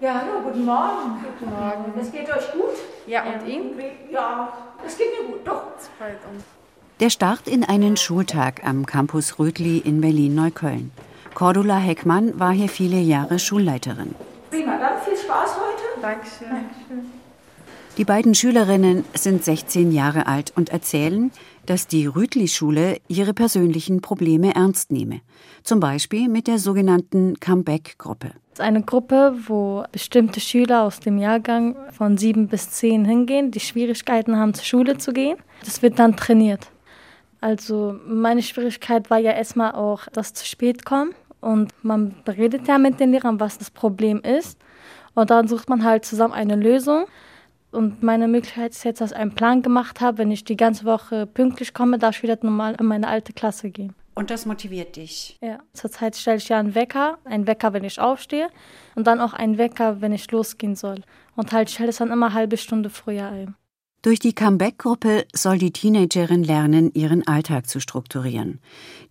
Ja, 0.00 0.14
hallo, 0.14 0.48
guten 0.48 0.64
Morgen. 0.64 1.24
Guten 1.38 1.52
Morgen. 1.52 1.92
Es 2.00 2.10
geht 2.10 2.28
euch 2.28 2.50
gut? 2.52 2.74
Ja, 3.06 3.22
und 3.22 3.46
Ihnen? 3.46 3.78
Ja, 4.10 4.52
es 4.84 4.96
geht 4.96 5.08
mir 5.20 5.28
gut, 5.28 5.46
doch. 5.46 5.62
Der 7.02 7.10
Start 7.10 7.48
in 7.48 7.64
einen 7.64 7.96
Schultag 7.96 8.64
am 8.64 8.86
Campus 8.86 9.40
Rötli 9.40 9.78
in 9.78 10.00
Berlin-Neukölln. 10.00 10.92
Cordula 11.34 11.76
Heckmann 11.76 12.38
war 12.38 12.52
hier 12.52 12.68
viele 12.68 13.00
Jahre 13.00 13.40
Schulleiterin. 13.40 14.14
Prima, 14.50 14.78
dann 14.78 15.02
viel 15.04 15.16
Spaß 15.16 15.56
heute. 15.56 16.00
Dankeschön. 16.00 17.10
Die 17.98 18.04
beiden 18.04 18.36
Schülerinnen 18.36 19.04
sind 19.14 19.44
16 19.44 19.90
Jahre 19.90 20.28
alt 20.28 20.52
und 20.54 20.68
erzählen, 20.68 21.32
dass 21.66 21.88
die 21.88 22.06
Rütli-Schule 22.06 22.98
ihre 23.08 23.34
persönlichen 23.34 24.00
Probleme 24.00 24.54
ernst 24.54 24.92
nehme. 24.92 25.22
Zum 25.64 25.80
Beispiel 25.80 26.28
mit 26.28 26.46
der 26.46 26.60
sogenannten 26.60 27.40
Comeback-Gruppe. 27.40 28.28
Das 28.28 28.60
ist 28.60 28.60
eine 28.60 28.82
Gruppe, 28.84 29.34
wo 29.48 29.82
bestimmte 29.90 30.38
Schüler 30.38 30.84
aus 30.84 31.00
dem 31.00 31.18
Jahrgang 31.18 31.74
von 31.90 32.16
sieben 32.16 32.46
bis 32.46 32.70
zehn 32.70 33.04
hingehen, 33.04 33.50
die 33.50 33.58
Schwierigkeiten 33.58 34.36
haben, 34.36 34.54
zur 34.54 34.64
Schule 34.64 34.98
zu 34.98 35.12
gehen. 35.12 35.36
Das 35.64 35.82
wird 35.82 35.98
dann 35.98 36.16
trainiert. 36.16 36.71
Also 37.42 37.98
meine 38.06 38.40
Schwierigkeit 38.40 39.10
war 39.10 39.18
ja 39.18 39.32
erstmal 39.32 39.72
auch 39.72 40.06
das 40.12 40.32
zu 40.32 40.46
spät 40.46 40.84
kommen. 40.84 41.14
Und 41.40 41.72
man 41.82 42.14
beredet 42.24 42.68
ja 42.68 42.78
mit 42.78 43.00
den 43.00 43.10
Lehrern, 43.10 43.40
was 43.40 43.58
das 43.58 43.70
Problem 43.70 44.20
ist. 44.20 44.58
Und 45.14 45.30
dann 45.30 45.48
sucht 45.48 45.68
man 45.68 45.84
halt 45.84 46.04
zusammen 46.04 46.32
eine 46.32 46.54
Lösung. 46.54 47.06
Und 47.72 48.02
meine 48.02 48.28
Möglichkeit 48.28 48.72
ist 48.72 48.84
jetzt, 48.84 49.00
dass 49.00 49.10
ich 49.10 49.16
einen 49.16 49.34
Plan 49.34 49.62
gemacht 49.62 50.00
habe, 50.00 50.18
wenn 50.18 50.30
ich 50.30 50.44
die 50.44 50.56
ganze 50.56 50.84
Woche 50.84 51.26
pünktlich 51.26 51.74
komme, 51.74 51.98
darf 51.98 52.16
ich 52.16 52.22
wieder 52.22 52.38
normal 52.42 52.76
in 52.78 52.86
meine 52.86 53.08
alte 53.08 53.32
Klasse 53.32 53.70
gehen. 53.70 53.94
Und 54.14 54.30
das 54.30 54.46
motiviert 54.46 54.94
dich? 54.94 55.38
Ja, 55.40 55.58
zurzeit 55.72 56.14
stelle 56.14 56.36
ich 56.36 56.48
ja 56.48 56.58
einen 56.58 56.76
Wecker, 56.76 57.18
einen 57.24 57.46
Wecker, 57.46 57.72
wenn 57.72 57.82
ich 57.82 57.98
aufstehe 57.98 58.50
und 58.94 59.06
dann 59.06 59.20
auch 59.20 59.32
einen 59.32 59.58
Wecker, 59.58 60.00
wenn 60.00 60.12
ich 60.12 60.30
losgehen 60.30 60.76
soll. 60.76 61.00
Und 61.34 61.50
halt, 61.52 61.70
ich 61.70 61.74
stelle 61.74 61.88
es 61.88 61.96
dann 61.96 62.12
immer 62.12 62.26
eine 62.26 62.34
halbe 62.34 62.56
Stunde 62.58 62.90
früher 62.90 63.26
ein. 63.26 63.56
Durch 64.04 64.18
die 64.18 64.34
Comeback-Gruppe 64.34 65.26
soll 65.32 65.58
die 65.58 65.70
Teenagerin 65.70 66.42
lernen, 66.42 66.90
ihren 66.92 67.24
Alltag 67.28 67.68
zu 67.68 67.78
strukturieren. 67.78 68.58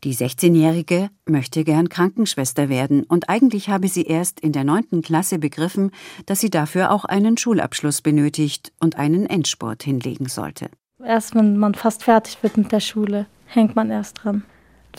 Die 0.04 0.14
16-Jährige 0.14 1.10
möchte 1.26 1.64
gern 1.64 1.88
Krankenschwester 1.88 2.68
werden 2.68 3.04
und 3.04 3.30
eigentlich 3.30 3.70
habe 3.70 3.88
sie 3.88 4.04
erst 4.04 4.42
in 4.42 4.52
der 4.52 4.66
neunten 4.66 5.02
Klasse 5.02 5.40
begriffen, 5.40 5.92
dass 6.26 6.42
sie 6.42 6.50
dafür 6.50 6.92
auch 6.92 7.06
einen 7.06 7.38
Schulabschluss 7.38 8.02
benötigt 8.02 8.74
und 8.82 8.98
einen 8.98 9.28
Endsport 9.28 9.82
hinlegen 9.84 10.28
sollte. 10.28 10.70
Erst 11.02 11.36
wenn 11.36 11.56
man 11.56 11.74
fast 11.74 12.04
fertig 12.04 12.44
wird 12.44 12.58
mit 12.58 12.74
der 12.74 12.82
Schule, 12.82 13.28
hängt 13.46 13.78
man 13.78 13.92
erst 13.92 14.22
dran. 14.22 14.44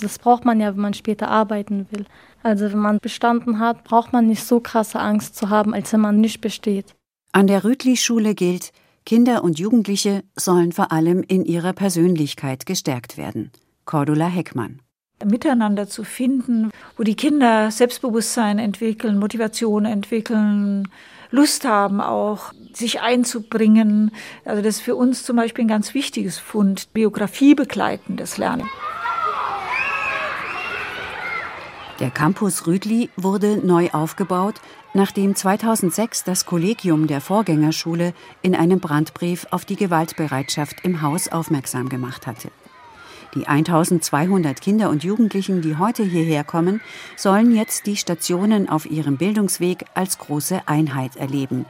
Das 0.01 0.19
braucht 0.19 0.47
man 0.47 0.59
ja, 0.59 0.75
wenn 0.75 0.81
man 0.81 0.95
später 0.95 1.29
arbeiten 1.29 1.87
will. 1.91 2.07
Also 2.43 2.65
wenn 2.73 2.79
man 2.79 2.99
bestanden 2.99 3.59
hat, 3.59 3.85
braucht 3.85 4.15
man 4.15 4.27
nicht 4.27 4.43
so 4.43 4.59
krasse 4.59 5.01
Angst 5.01 5.37
zu 5.37 5.51
haben, 5.51 5.75
als 5.75 5.93
wenn 5.93 6.01
man 6.01 6.19
nicht 6.19 6.41
besteht. 6.41 6.95
An 7.33 7.47
der 7.47 7.65
Rütli-Schule 7.65 8.35
gilt, 8.35 8.73
Kinder 9.05 9.43
und 9.43 9.59
Jugendliche 9.59 10.23
sollen 10.37 10.73
vor 10.73 10.93
allem 10.93 11.23
in 11.27 11.45
ihrer 11.45 11.73
Persönlichkeit 11.73 12.67
gestärkt 12.67 13.17
werden. 13.17 13.51
Cordula 13.85 14.27
Heckmann. 14.27 14.81
Miteinander 15.25 15.89
zu 15.89 16.05
finden, 16.05 16.71
wo 16.97 17.03
die 17.03 17.15
Kinder 17.15 17.71
Selbstbewusstsein 17.71 18.59
entwickeln, 18.59 19.19
Motivation 19.19 19.85
entwickeln, 19.85 20.89
Lust 21.31 21.65
haben 21.65 22.01
auch, 22.01 22.53
sich 22.75 23.01
einzubringen. 23.01 24.11
Also 24.45 24.63
das 24.63 24.77
ist 24.77 24.83
für 24.83 24.97
uns 24.97 25.25
zum 25.25 25.37
Beispiel 25.37 25.65
ein 25.65 25.69
ganz 25.69 25.95
wichtiges 25.95 26.39
Fund, 26.39 26.93
Biografie 26.93 27.55
begleitendes 27.55 28.37
Lernen. 28.37 28.69
Der 32.01 32.11
Campus 32.11 32.67
Rüdli 32.67 33.11
wurde 33.17 33.65
neu 33.65 33.91
aufgebaut, 33.93 34.57
nachdem 34.95 35.35
2006 35.35 36.25
das 36.25 36.47
Kollegium 36.47 37.07
der 37.07 37.21
Vorgängerschule 37.21 38.15
in 38.43 38.55
einem 38.55 38.81
Brandbrief 38.81 39.47
auf 39.51 39.65
die 39.65 39.77
Gewaltbereitschaft 39.77 40.85
im 40.85 41.03
Haus 41.03 41.29
aufmerksam 41.29 41.89
gemacht 41.89 42.27
hatte. 42.27 42.51
Die 43.35 43.47
1200 43.47 44.61
Kinder 44.61 44.91
und 44.91 45.05
Jugendlichen, 45.05 45.63
die 45.63 45.79
heute 45.79 46.03
hierher 46.03 46.45
kommen, 46.45 46.83
sollen 47.17 47.55
jetzt 47.57 47.87
die 47.87 47.97
Stationen 47.97 48.69
auf 48.69 48.85
ihrem 48.85 49.17
Bildungsweg 49.17 49.87
als 49.95 50.19
große 50.19 50.61
Einheit 50.67 51.17
erleben. 51.17 51.65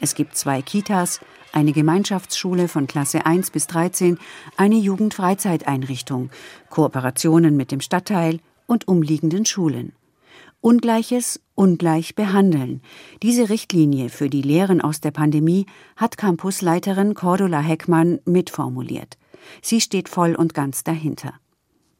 Es 0.00 0.14
gibt 0.14 0.36
zwei 0.36 0.62
Kitas, 0.62 1.20
eine 1.52 1.72
Gemeinschaftsschule 1.72 2.68
von 2.68 2.86
Klasse 2.86 3.26
1 3.26 3.50
bis 3.50 3.66
13, 3.66 4.18
eine 4.56 4.76
Jugendfreizeiteinrichtung, 4.76 6.30
Kooperationen 6.70 7.56
mit 7.56 7.72
dem 7.72 7.80
Stadtteil 7.80 8.38
und 8.66 8.86
umliegenden 8.86 9.44
Schulen. 9.44 9.97
Ungleiches 10.60 11.40
ungleich 11.54 12.16
behandeln. 12.16 12.82
Diese 13.22 13.48
Richtlinie 13.48 14.08
für 14.08 14.28
die 14.28 14.42
Lehren 14.42 14.80
aus 14.80 15.00
der 15.00 15.12
Pandemie 15.12 15.66
hat 15.96 16.18
Campusleiterin 16.18 17.14
Cordula 17.14 17.60
Heckmann 17.60 18.18
mitformuliert. 18.24 19.18
Sie 19.62 19.80
steht 19.80 20.08
voll 20.08 20.34
und 20.34 20.54
ganz 20.54 20.82
dahinter. 20.82 21.34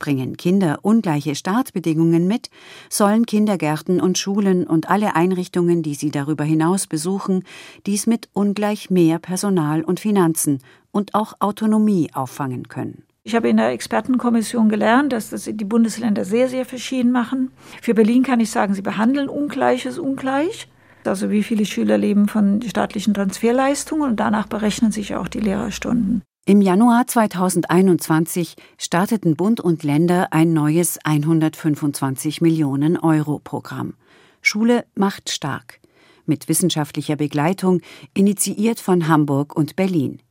Bringen 0.00 0.36
Kinder 0.36 0.78
ungleiche 0.82 1.34
Startbedingungen 1.34 2.26
mit, 2.26 2.50
sollen 2.88 3.26
Kindergärten 3.26 4.00
und 4.00 4.18
Schulen 4.18 4.66
und 4.66 4.90
alle 4.90 5.16
Einrichtungen, 5.16 5.82
die 5.82 5.94
sie 5.94 6.10
darüber 6.10 6.44
hinaus 6.44 6.86
besuchen, 6.86 7.44
dies 7.86 8.06
mit 8.06 8.28
ungleich 8.32 8.90
mehr 8.90 9.18
Personal 9.18 9.82
und 9.82 9.98
Finanzen 9.98 10.60
und 10.92 11.14
auch 11.14 11.34
Autonomie 11.40 12.10
auffangen 12.12 12.68
können. 12.68 13.07
Ich 13.28 13.34
habe 13.34 13.50
in 13.50 13.58
der 13.58 13.72
Expertenkommission 13.72 14.70
gelernt, 14.70 15.12
dass 15.12 15.28
das 15.28 15.44
die 15.44 15.64
Bundesländer 15.66 16.24
sehr, 16.24 16.48
sehr 16.48 16.64
verschieden 16.64 17.12
machen. 17.12 17.50
Für 17.82 17.92
Berlin 17.92 18.22
kann 18.22 18.40
ich 18.40 18.50
sagen, 18.50 18.72
sie 18.72 18.80
behandeln 18.80 19.28
Ungleiches 19.28 19.98
ungleich. 19.98 20.66
Also 21.04 21.30
wie 21.30 21.42
viele 21.42 21.66
Schüler 21.66 21.98
leben 21.98 22.26
von 22.26 22.62
staatlichen 22.62 23.12
Transferleistungen 23.12 24.08
und 24.08 24.16
danach 24.18 24.46
berechnen 24.46 24.92
sich 24.92 25.14
auch 25.14 25.28
die 25.28 25.40
Lehrerstunden. 25.40 26.22
Im 26.46 26.62
Januar 26.62 27.06
2021 27.06 28.56
starteten 28.78 29.36
Bund 29.36 29.60
und 29.60 29.82
Länder 29.82 30.28
ein 30.30 30.54
neues 30.54 30.98
125 31.04 32.40
Millionen 32.40 32.96
Euro 32.96 33.40
Programm. 33.44 33.92
Schule 34.40 34.86
macht 34.94 35.28
stark. 35.28 35.80
Mit 36.24 36.48
wissenschaftlicher 36.48 37.16
Begleitung, 37.16 37.82
initiiert 38.14 38.80
von 38.80 39.06
Hamburg 39.06 39.54
und 39.54 39.76
Berlin. 39.76 40.22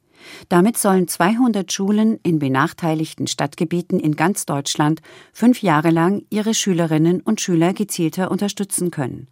Damit 0.49 0.77
sollen 0.77 1.07
200 1.07 1.71
Schulen 1.71 2.19
in 2.23 2.39
benachteiligten 2.39 3.27
Stadtgebieten 3.27 3.99
in 3.99 4.15
ganz 4.15 4.45
Deutschland 4.45 5.01
fünf 5.33 5.61
Jahre 5.61 5.89
lang 5.89 6.23
ihre 6.29 6.53
Schülerinnen 6.53 7.21
und 7.21 7.41
Schüler 7.41 7.73
gezielter 7.73 8.31
unterstützen 8.31 8.91
können. 8.91 9.27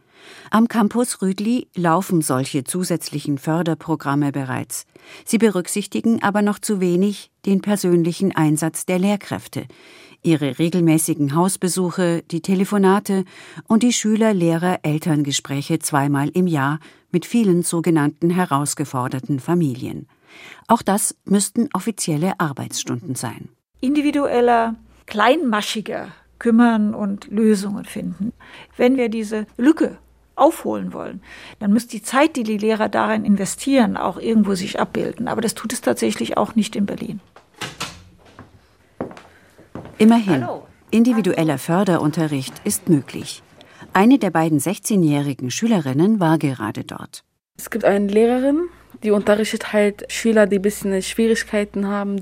Am 0.51 0.67
Campus 0.67 1.21
Rüdli 1.21 1.67
laufen 1.75 2.21
solche 2.21 2.63
zusätzlichen 2.63 3.37
Förderprogramme 3.37 4.31
bereits. 4.31 4.85
Sie 5.23 5.37
berücksichtigen 5.37 6.21
aber 6.23 6.41
noch 6.41 6.59
zu 6.59 6.79
wenig 6.79 7.31
den 7.45 7.61
persönlichen 7.61 8.35
Einsatz 8.35 8.85
der 8.85 8.99
Lehrkräfte, 8.99 9.67
ihre 10.23 10.57
regelmäßigen 10.57 11.35
Hausbesuche, 11.35 12.23
die 12.31 12.41
Telefonate 12.41 13.25
und 13.67 13.83
die 13.83 13.93
Schüler-Lehrer-Elterngespräche 13.93 15.79
zweimal 15.79 16.29
im 16.29 16.47
Jahr 16.47 16.79
mit 17.11 17.25
vielen 17.25 17.61
sogenannten 17.63 18.29
herausgeforderten 18.31 19.39
Familien. 19.39 20.07
Auch 20.67 20.81
das 20.81 21.15
müssten 21.25 21.69
offizielle 21.73 22.39
Arbeitsstunden 22.39 23.15
sein. 23.15 23.49
Individueller, 23.81 24.75
kleinmaschiger 25.05 26.09
kümmern 26.39 26.93
und 26.93 27.27
Lösungen 27.29 27.85
finden. 27.85 28.33
Wenn 28.77 28.97
wir 28.97 29.09
diese 29.09 29.47
Lücke 29.57 29.97
aufholen 30.35 30.93
wollen, 30.93 31.21
dann 31.59 31.71
muss 31.71 31.87
die 31.87 32.01
Zeit, 32.01 32.35
die 32.35 32.43
die 32.43 32.57
Lehrer 32.57 32.89
darin 32.89 33.25
investieren, 33.25 33.97
auch 33.97 34.17
irgendwo 34.17 34.55
sich 34.55 34.79
abbilden. 34.79 35.27
Aber 35.27 35.41
das 35.41 35.55
tut 35.55 35.71
es 35.73 35.81
tatsächlich 35.81 36.37
auch 36.37 36.55
nicht 36.55 36.75
in 36.75 36.85
Berlin. 36.85 37.21
Immerhin, 39.97 40.45
individueller 40.91 41.57
Förderunterricht 41.57 42.53
ist 42.65 42.89
möglich. 42.89 43.41
Eine 43.93 44.19
der 44.19 44.29
beiden 44.29 44.59
16-jährigen 44.59 45.51
Schülerinnen 45.51 46.19
war 46.19 46.37
gerade 46.37 46.83
dort. 46.83 47.23
Es 47.57 47.69
gibt 47.69 47.85
eine 47.85 48.07
Lehrerin, 48.07 48.67
die 49.03 49.11
unterrichtet 49.11 49.73
halt 49.73 50.11
Schüler, 50.11 50.47
die 50.47 50.57
ein 50.57 50.61
bisschen 50.61 51.01
Schwierigkeiten 51.01 51.87
haben. 51.87 52.21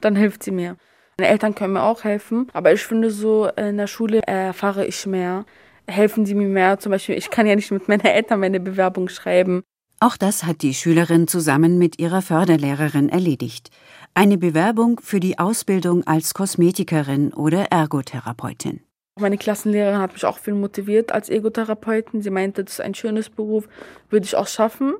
Dann 0.00 0.16
hilft 0.16 0.42
sie 0.42 0.50
mir. 0.50 0.76
Meine 1.18 1.30
Eltern 1.30 1.54
können 1.54 1.74
mir 1.74 1.82
auch 1.82 2.04
helfen, 2.04 2.48
aber 2.52 2.72
ich 2.72 2.82
finde 2.82 3.10
so, 3.10 3.46
in 3.46 3.76
der 3.76 3.86
Schule 3.86 4.22
erfahre 4.26 4.84
ich 4.84 5.06
mehr. 5.06 5.44
Helfen 5.86 6.26
sie 6.26 6.34
mir 6.34 6.48
mehr. 6.48 6.78
Zum 6.78 6.90
Beispiel, 6.90 7.16
ich 7.16 7.30
kann 7.30 7.46
ja 7.46 7.54
nicht 7.54 7.70
mit 7.70 7.88
meinen 7.88 8.04
Eltern 8.04 8.40
meine 8.40 8.58
Bewerbung 8.58 9.08
schreiben. 9.08 9.62
Auch 10.00 10.16
das 10.16 10.44
hat 10.44 10.62
die 10.62 10.74
Schülerin 10.74 11.28
zusammen 11.28 11.78
mit 11.78 11.98
ihrer 11.98 12.20
Förderlehrerin 12.20 13.08
erledigt. 13.08 13.70
Eine 14.12 14.38
Bewerbung 14.38 15.00
für 15.00 15.20
die 15.20 15.38
Ausbildung 15.38 16.06
als 16.06 16.34
Kosmetikerin 16.34 17.32
oder 17.32 17.66
Ergotherapeutin. 17.70 18.80
Meine 19.18 19.38
Klassenlehrerin 19.38 20.00
hat 20.00 20.12
mich 20.12 20.24
auch 20.24 20.38
viel 20.38 20.54
motiviert 20.54 21.12
als 21.12 21.28
Ergotherapeutin. 21.28 22.20
Sie 22.22 22.30
meinte, 22.30 22.64
das 22.64 22.74
ist 22.74 22.80
ein 22.80 22.94
schönes 22.94 23.30
Beruf, 23.30 23.68
würde 24.10 24.26
ich 24.26 24.34
auch 24.34 24.48
schaffen. 24.48 24.94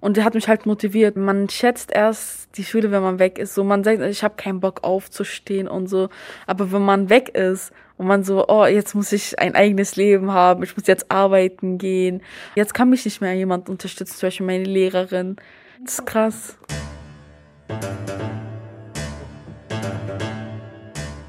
Und 0.00 0.16
der 0.16 0.24
hat 0.24 0.34
mich 0.34 0.48
halt 0.48 0.66
motiviert. 0.66 1.16
Man 1.16 1.48
schätzt 1.48 1.90
erst 1.92 2.56
die 2.56 2.64
Schule, 2.64 2.90
wenn 2.90 3.02
man 3.02 3.18
weg 3.18 3.38
ist. 3.38 3.54
So, 3.54 3.64
man 3.64 3.84
sagt, 3.84 4.00
ich 4.02 4.22
habe 4.22 4.36
keinen 4.36 4.60
Bock 4.60 4.84
aufzustehen 4.84 5.68
und 5.68 5.88
so. 5.88 6.08
Aber 6.46 6.72
wenn 6.72 6.82
man 6.82 7.10
weg 7.10 7.30
ist 7.30 7.72
und 7.96 8.06
man 8.06 8.22
so, 8.22 8.46
oh, 8.48 8.66
jetzt 8.66 8.94
muss 8.94 9.12
ich 9.12 9.38
ein 9.38 9.54
eigenes 9.54 9.96
Leben 9.96 10.32
haben, 10.32 10.62
ich 10.62 10.76
muss 10.76 10.86
jetzt 10.86 11.10
arbeiten 11.10 11.78
gehen. 11.78 12.22
Jetzt 12.54 12.74
kann 12.74 12.90
mich 12.90 13.04
nicht 13.04 13.20
mehr 13.20 13.34
jemand 13.34 13.68
unterstützen, 13.68 14.16
zum 14.16 14.26
Beispiel 14.28 14.46
meine 14.46 14.64
Lehrerin. 14.64 15.36
Das 15.82 15.98
ist 15.98 16.06
krass. 16.06 16.58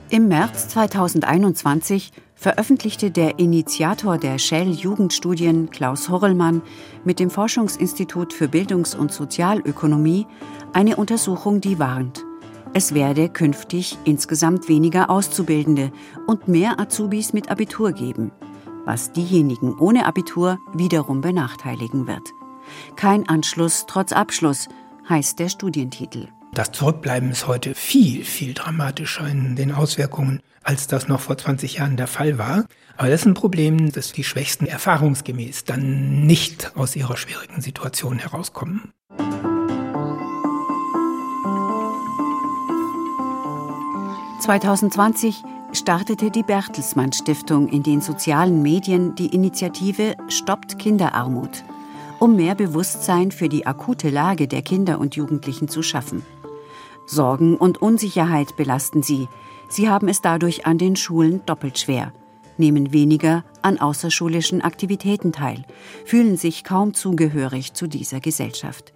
Im 0.10 0.30
März 0.30 0.70
2021 0.70 2.12
veröffentlichte 2.38 3.10
der 3.12 3.40
Initiator 3.40 4.18
der 4.18 4.38
Shell 4.38 4.72
Jugendstudien 4.72 5.70
Klaus 5.72 6.08
Horrellmann 6.08 6.62
mit 7.04 7.20
dem 7.20 7.30
Forschungsinstitut 7.30 8.32
für 8.32 8.48
Bildungs- 8.48 8.96
und 8.96 9.12
Sozialökonomie 9.12 10.28
eine 10.72 10.96
Untersuchung, 10.96 11.60
die 11.62 11.80
warnt. 11.80 12.24
Es 12.74 12.94
werde 12.94 13.28
künftig 13.28 13.98
insgesamt 14.06 14.70
weniger 14.70 15.10
Auszubildende 15.10 15.92
und 16.28 16.48
mehr 16.48 16.80
Azubis 16.80 17.34
mit 17.34 17.50
Abitur 17.50 17.92
geben, 17.92 18.32
was 18.86 19.12
diejenigen 19.12 19.74
ohne 19.80 20.06
Abitur 20.06 20.60
wiederum 20.76 21.22
benachteiligen 21.22 22.06
wird. 22.06 22.34
Kein 22.96 23.28
Anschluss 23.28 23.86
trotz 23.88 24.12
Abschluss 24.12 24.68
heißt 25.10 25.40
der 25.40 25.50
Studientitel. 25.50 26.28
Das 26.54 26.72
Zurückbleiben 26.72 27.32
ist 27.32 27.48
heute 27.48 27.74
viel, 27.74 28.24
viel 28.24 28.54
dramatischer 28.54 29.28
in 29.28 29.56
den 29.56 29.72
Auswirkungen, 29.72 30.42
als 30.68 30.88
das 30.88 31.08
noch 31.08 31.22
vor 31.22 31.38
20 31.38 31.76
Jahren 31.76 31.96
der 31.96 32.08
Fall 32.08 32.38
war. 32.38 32.66
Aber 32.98 33.10
das 33.10 33.22
ist 33.22 33.26
ein 33.26 33.34
Problem, 33.34 33.92
dass 33.94 34.12
die 34.12 34.26
Schwächsten 34.26 34.66
erfahrungsgemäß 34.66 35.64
dann 35.64 36.26
nicht 36.26 36.76
aus 36.76 36.96
ihrer 36.96 37.16
schwierigen 37.16 37.62
Situation 37.62 38.20
herauskommen. 38.20 38.92
»2020 44.42 45.36
startete 45.72 46.32
die 46.32 46.44
Bertelsmann 46.44 47.14
Stiftung 47.14 47.70
in 47.70 47.84
den 47.84 48.02
sozialen 48.02 48.62
Medien 48.62 49.16
die 49.16 49.34
Initiative 49.34 50.16
Stoppt 50.28 50.80
Kinderarmut, 50.80 51.64
um 52.20 52.36
mehr 52.36 52.56
Bewusstsein 52.56 53.32
für 53.32 53.48
die 53.48 53.66
akute 53.66 54.10
Lage 54.10 54.50
der 54.50 54.64
Kinder 54.64 55.00
und 55.00 55.16
Jugendlichen 55.16 55.70
zu 55.70 55.82
schaffen. 55.82 56.26
Sorgen 57.06 57.56
und 57.56 57.82
Unsicherheit 57.82 58.58
belasten 58.58 59.02
sie. 59.02 59.30
Sie 59.70 59.90
haben 59.90 60.08
es 60.08 60.22
dadurch 60.22 60.66
an 60.66 60.78
den 60.78 60.96
Schulen 60.96 61.46
doppelt 61.46 61.78
schwer, 61.78 62.14
nehmen 62.58 62.94
weniger 62.94 63.44
an 63.62 63.80
außerschulischen 63.80 64.62
Aktivitäten 64.62 65.32
teil, 65.32 65.66
fühlen 66.06 66.38
sich 66.38 66.64
kaum 66.64 66.94
zugehörig 66.94 67.74
zu 67.74 67.88
dieser 67.88 68.20
Gesellschaft. 68.20 68.94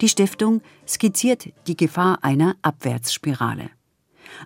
Die 0.00 0.08
Stiftung 0.08 0.60
skizziert 0.86 1.48
die 1.66 1.76
Gefahr 1.76 2.18
einer 2.22 2.54
Abwärtsspirale. 2.62 3.70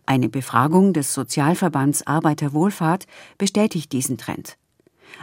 Eine 0.06 0.28
Befragung 0.28 0.92
des 0.92 1.12
Sozialverbands 1.14 2.06
Arbeiterwohlfahrt 2.06 3.06
bestätigt 3.36 3.92
diesen 3.92 4.18
Trend. 4.18 4.58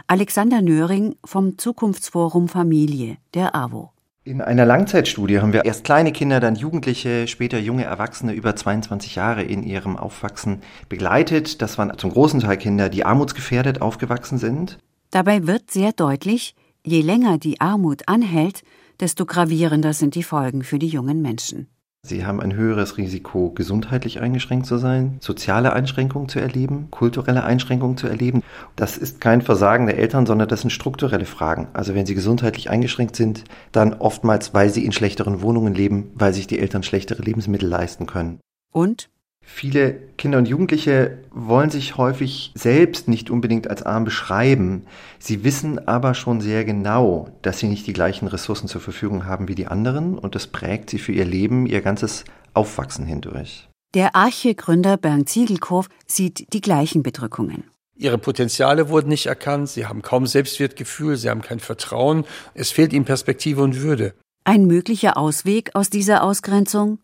Alexander 0.06 0.62
Nöring 0.62 1.16
vom 1.24 1.58
Zukunftsforum 1.58 2.48
Familie 2.48 3.18
der 3.34 3.54
AWO. 3.54 3.92
In 4.26 4.40
einer 4.40 4.66
Langzeitstudie 4.66 5.38
haben 5.38 5.52
wir 5.52 5.66
erst 5.66 5.84
kleine 5.84 6.10
Kinder, 6.10 6.40
dann 6.40 6.56
Jugendliche, 6.56 7.28
später 7.28 7.60
junge 7.60 7.84
Erwachsene 7.84 8.32
über 8.32 8.56
22 8.56 9.14
Jahre 9.14 9.44
in 9.44 9.62
ihrem 9.62 9.96
Aufwachsen 9.96 10.62
begleitet. 10.88 11.62
Das 11.62 11.78
waren 11.78 11.96
zum 11.96 12.10
großen 12.10 12.40
Teil 12.40 12.56
Kinder, 12.56 12.88
die 12.88 13.04
armutsgefährdet 13.04 13.80
aufgewachsen 13.80 14.38
sind. 14.38 14.78
Dabei 15.12 15.46
wird 15.46 15.70
sehr 15.70 15.92
deutlich, 15.92 16.56
je 16.84 17.02
länger 17.02 17.38
die 17.38 17.60
Armut 17.60 18.08
anhält, 18.08 18.64
desto 18.98 19.26
gravierender 19.26 19.92
sind 19.92 20.16
die 20.16 20.24
Folgen 20.24 20.64
für 20.64 20.80
die 20.80 20.88
jungen 20.88 21.22
Menschen. 21.22 21.68
Sie 22.08 22.24
haben 22.24 22.40
ein 22.40 22.54
höheres 22.54 22.98
Risiko, 22.98 23.50
gesundheitlich 23.50 24.20
eingeschränkt 24.20 24.66
zu 24.66 24.78
sein, 24.78 25.16
soziale 25.20 25.72
Einschränkungen 25.72 26.28
zu 26.28 26.38
erleben, 26.38 26.88
kulturelle 26.92 27.42
Einschränkungen 27.42 27.96
zu 27.96 28.06
erleben. 28.06 28.42
Das 28.76 28.96
ist 28.96 29.20
kein 29.20 29.42
Versagen 29.42 29.86
der 29.86 29.98
Eltern, 29.98 30.24
sondern 30.24 30.48
das 30.48 30.60
sind 30.60 30.70
strukturelle 30.70 31.24
Fragen. 31.24 31.66
Also 31.72 31.94
wenn 31.96 32.06
sie 32.06 32.14
gesundheitlich 32.14 32.70
eingeschränkt 32.70 33.16
sind, 33.16 33.42
dann 33.72 33.94
oftmals, 33.94 34.54
weil 34.54 34.70
sie 34.70 34.84
in 34.84 34.92
schlechteren 34.92 35.42
Wohnungen 35.42 35.74
leben, 35.74 36.12
weil 36.14 36.32
sich 36.32 36.46
die 36.46 36.60
Eltern 36.60 36.84
schlechtere 36.84 37.22
Lebensmittel 37.22 37.68
leisten 37.68 38.06
können. 38.06 38.38
Und 38.72 39.08
Viele 39.48 39.94
Kinder 40.18 40.38
und 40.38 40.48
Jugendliche 40.48 41.18
wollen 41.30 41.70
sich 41.70 41.96
häufig 41.96 42.52
selbst 42.54 43.08
nicht 43.08 43.30
unbedingt 43.30 43.70
als 43.70 43.84
arm 43.84 44.04
beschreiben. 44.04 44.84
Sie 45.18 45.44
wissen 45.44 45.86
aber 45.86 46.14
schon 46.14 46.40
sehr 46.40 46.64
genau, 46.64 47.30
dass 47.42 47.60
sie 47.60 47.68
nicht 47.68 47.86
die 47.86 47.92
gleichen 47.92 48.26
Ressourcen 48.26 48.66
zur 48.66 48.80
Verfügung 48.80 49.24
haben 49.24 49.48
wie 49.48 49.54
die 49.54 49.68
anderen 49.68 50.18
und 50.18 50.34
das 50.34 50.48
prägt 50.48 50.90
sie 50.90 50.98
für 50.98 51.12
ihr 51.12 51.24
Leben, 51.24 51.64
ihr 51.64 51.80
ganzes 51.80 52.24
Aufwachsen 52.52 53.06
hindurch. 53.06 53.68
Der 53.94 54.16
Arche-Gründer 54.16 54.96
Bernd 54.98 55.28
Ziegelkow 55.28 55.88
sieht 56.06 56.52
die 56.52 56.60
gleichen 56.60 57.02
Bedrückungen. 57.02 57.64
Ihre 57.94 58.18
Potenziale 58.18 58.90
wurden 58.90 59.08
nicht 59.08 59.26
erkannt, 59.26 59.70
sie 59.70 59.86
haben 59.86 60.02
kaum 60.02 60.26
Selbstwertgefühl, 60.26 61.16
sie 61.16 61.30
haben 61.30 61.40
kein 61.40 61.60
Vertrauen, 61.60 62.24
es 62.52 62.72
fehlt 62.72 62.92
ihnen 62.92 63.06
Perspektive 63.06 63.62
und 63.62 63.80
Würde. 63.80 64.12
Ein 64.44 64.66
möglicher 64.66 65.16
Ausweg 65.16 65.70
aus 65.74 65.88
dieser 65.88 66.22
Ausgrenzung? 66.22 66.98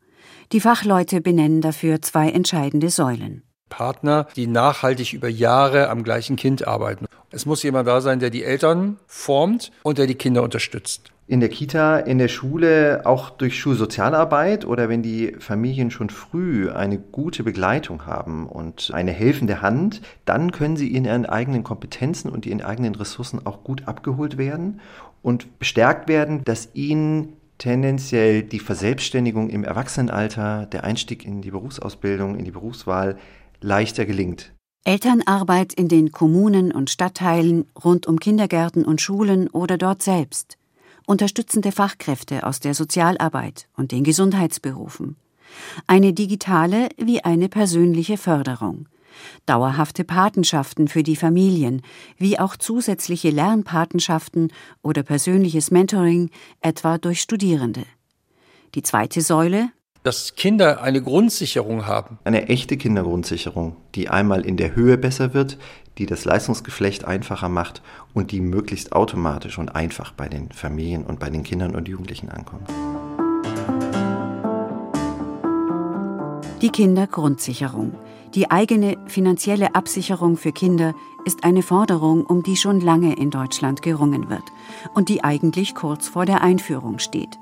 Die 0.53 0.61
Fachleute 0.61 1.21
benennen 1.21 1.61
dafür 1.61 2.03
zwei 2.03 2.31
entscheidende 2.31 2.91
Säulen. 2.91 3.43
Partner, 3.73 4.27
die 4.37 4.47
nachhaltig 4.47 5.15
über 5.15 5.29
Jahre 5.29 5.89
am 5.89 6.05
gleichen 6.05 6.37
Kind 6.37 6.69
arbeiten. 6.69 7.07
Es 7.31 7.47
muss 7.47 7.63
jemand 7.63 7.89
da 7.89 8.03
sein, 8.03 8.21
der 8.21 8.29
die 8.29 8.45
Eltern 8.45 8.99
formt 9.07 9.73
und 9.83 9.97
der 9.97 10.07
die 10.07 10.15
Kinder 10.15 10.43
unterstützt. 10.43 11.11
In 11.27 11.41
der 11.41 11.49
Kita, 11.49 11.99
in 11.99 12.19
der 12.19 12.29
Schule, 12.29 13.03
auch 13.05 13.31
durch 13.31 13.59
Schulsozialarbeit 13.59 14.67
oder 14.67 14.91
wenn 14.91 15.03
die 15.03 15.35
Familien 15.39 15.91
schon 15.91 16.11
früh 16.11 16.71
eine 16.71 16.99
gute 16.99 17.43
Begleitung 17.43 18.05
haben 18.05 18.47
und 18.47 18.91
eine 18.93 19.13
helfende 19.13 19.63
Hand, 19.63 20.03
dann 20.27 20.53
können 20.53 20.77
sie 20.77 20.95
in 20.95 21.07
ihren 21.07 21.25
eigenen 21.25 21.65
Kompetenzen 21.65 22.29
und 22.29 22.45
ihren 22.45 22.61
eigenen 22.61 22.95
Ressourcen 22.95 23.47
auch 23.47 23.65
gut 23.65 23.89
abgeholt 23.89 24.37
werden 24.37 24.81
und 25.23 25.59
bestärkt 25.59 26.09
werden, 26.09 26.45
dass 26.45 26.69
ihnen 26.75 27.39
tendenziell 27.59 28.43
die 28.43 28.59
Verselbstständigung 28.59 29.51
im 29.51 29.65
Erwachsenenalter, 29.65 30.67
der 30.67 30.85
Einstieg 30.85 31.25
in 31.25 31.43
die 31.43 31.51
Berufsausbildung, 31.51 32.37
in 32.37 32.45
die 32.45 32.51
Berufswahl 32.51 33.19
leichter 33.61 34.05
gelingt. 34.05 34.53
Elternarbeit 34.85 35.73
in 35.73 35.89
den 35.89 36.11
Kommunen 36.11 36.73
und 36.73 36.91
Stadtteilen 36.91 37.67
rund 37.85 38.07
um 38.09 38.19
Kindergärten 38.19 38.85
und 38.85 39.01
Schulen 39.01 39.49
oder 39.49 39.79
dort 39.79 40.03
selbst. 40.03 40.59
Unterstützende 41.07 41.71
Fachkräfte 41.71 42.45
aus 42.45 42.59
der 42.59 42.75
Sozialarbeit 42.75 43.69
und 43.77 43.93
den 43.93 44.03
Gesundheitsberufen. 44.03 45.17
Eine 45.87 46.13
digitale 46.13 46.89
wie 46.97 47.23
eine 47.23 47.49
persönliche 47.49 48.17
Förderung. 48.17 48.89
Dauerhafte 49.47 50.05
Patenschaften 50.05 50.89
für 50.89 51.03
die 51.03 51.17
Familien, 51.17 51.83
wie 52.19 52.39
auch 52.39 52.57
zusätzliche 52.57 53.31
Lernpatenschaften 53.31 54.53
oder 54.83 55.03
persönliches 55.03 55.71
Mentoring, 55.71 56.31
etwa 56.61 56.99
durch 56.99 57.21
Studierende. 57.21 57.85
Die 58.75 58.83
zweite 58.83 59.21
Säule 59.21 59.71
dass 60.03 60.35
Kinder 60.35 60.83
eine 60.83 61.01
Grundsicherung 61.01 61.87
haben. 61.87 62.19
Eine 62.25 62.49
echte 62.49 62.77
Kindergrundsicherung, 62.77 63.77
die 63.95 64.09
einmal 64.09 64.45
in 64.45 64.57
der 64.57 64.75
Höhe 64.75 64.99
besser 64.99 65.33
wird, 65.33 65.59
die 65.99 66.07
das 66.07 66.25
Leistungsgeflecht 66.25 67.05
einfacher 67.05 67.49
macht 67.49 67.83
und 68.13 68.33
die 68.33 68.41
möglichst 68.41 68.93
automatisch 68.93 69.59
und 69.59 69.77
einfach 69.77 70.13
bei 70.13 70.29
den 70.29 70.51
Familien 70.51 71.05
und 71.05 71.21
bei 71.21 71.31
den 71.31 71.45
Kindern 71.45 71.77
und 71.77 71.87
Jugendlichen 71.87 72.31
ankommt. 72.31 72.69
Die 76.63 76.71
Kindergrundsicherung. 76.71 77.95
Die 78.35 78.51
eigene 78.51 78.97
finanzielle 79.09 79.75
Absicherung 79.75 80.39
für 80.39 80.53
Kinder 80.53 80.95
ist 81.27 81.45
eine 81.45 81.63
Forderung, 81.63 82.25
um 82.25 82.43
die 82.43 82.57
schon 82.57 82.81
lange 82.81 83.15
in 83.15 83.31
Deutschland 83.31 83.83
gerungen 83.83 84.31
wird 84.31 84.45
und 84.95 85.11
die 85.11 85.23
eigentlich 85.23 85.75
kurz 85.75 86.09
vor 86.09 86.25
der 86.25 86.41
Einführung 86.41 86.99
steht. 86.99 87.39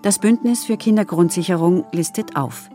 Das 0.00 0.18
Bündnis 0.18 0.64
für 0.64 0.78
Kindergrundsicherung 0.78 1.84
listet 1.92 2.34
auf. 2.34 2.70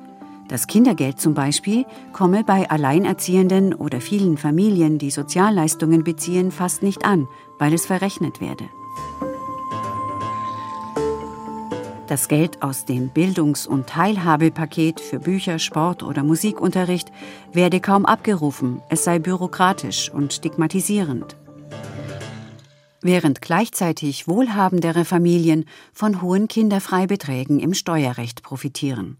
Das 0.47 0.67
Kindergeld 0.67 1.19
zum 1.19 1.33
Beispiel 1.33 1.85
komme 2.13 2.43
bei 2.43 2.69
Alleinerziehenden 2.69 3.73
oder 3.73 4.01
vielen 4.01 4.37
Familien, 4.37 4.99
die 4.99 5.09
Sozialleistungen 5.09 6.03
beziehen, 6.03 6.51
fast 6.51 6.83
nicht 6.83 7.05
an, 7.05 7.27
weil 7.57 7.73
es 7.73 7.87
verrechnet 7.87 8.39
werde. 8.39 8.65
Das 12.07 12.27
Geld 12.29 12.61
aus 12.63 12.85
dem 12.85 13.09
Bildungs- 13.09 13.67
und 13.67 13.87
Teilhabepaket 13.87 15.01
für 15.01 15.19
Bücher, 15.19 15.59
Sport 15.59 16.03
oder 16.03 16.23
Musikunterricht 16.23 17.11
werde 17.51 17.81
kaum 17.81 18.05
abgerufen, 18.05 18.81
es 18.89 19.03
sei 19.03 19.19
bürokratisch 19.19 20.09
und 20.09 20.33
stigmatisierend 20.33 21.35
während 23.01 23.41
gleichzeitig 23.41 24.27
wohlhabendere 24.27 25.05
Familien 25.05 25.65
von 25.93 26.21
hohen 26.21 26.47
Kinderfreibeträgen 26.47 27.59
im 27.59 27.73
Steuerrecht 27.73 28.43
profitieren. 28.43 29.17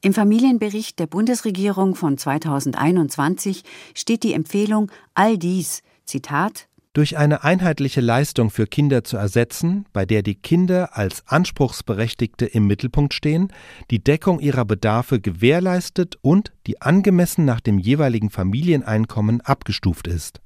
Im 0.00 0.14
Familienbericht 0.14 0.98
der 0.98 1.06
Bundesregierung 1.06 1.96
von 1.96 2.16
2021 2.16 3.64
steht 3.94 4.22
die 4.22 4.32
Empfehlung, 4.32 4.90
all 5.14 5.36
dies, 5.36 5.82
Zitat, 6.04 6.68
durch 6.92 7.16
eine 7.16 7.44
einheitliche 7.44 8.00
Leistung 8.00 8.50
für 8.50 8.66
Kinder 8.66 9.04
zu 9.04 9.16
ersetzen, 9.16 9.86
bei 9.92 10.04
der 10.04 10.22
die 10.22 10.34
Kinder 10.34 10.96
als 10.96 11.26
Anspruchsberechtigte 11.26 12.46
im 12.46 12.66
Mittelpunkt 12.66 13.14
stehen, 13.14 13.52
die 13.90 14.02
Deckung 14.02 14.40
ihrer 14.40 14.64
Bedarfe 14.64 15.20
gewährleistet 15.20 16.16
und 16.22 16.52
die 16.66 16.80
angemessen 16.80 17.44
nach 17.44 17.60
dem 17.60 17.78
jeweiligen 17.78 18.30
Familieneinkommen 18.30 19.40
abgestuft 19.40 20.06
ist. 20.06 20.40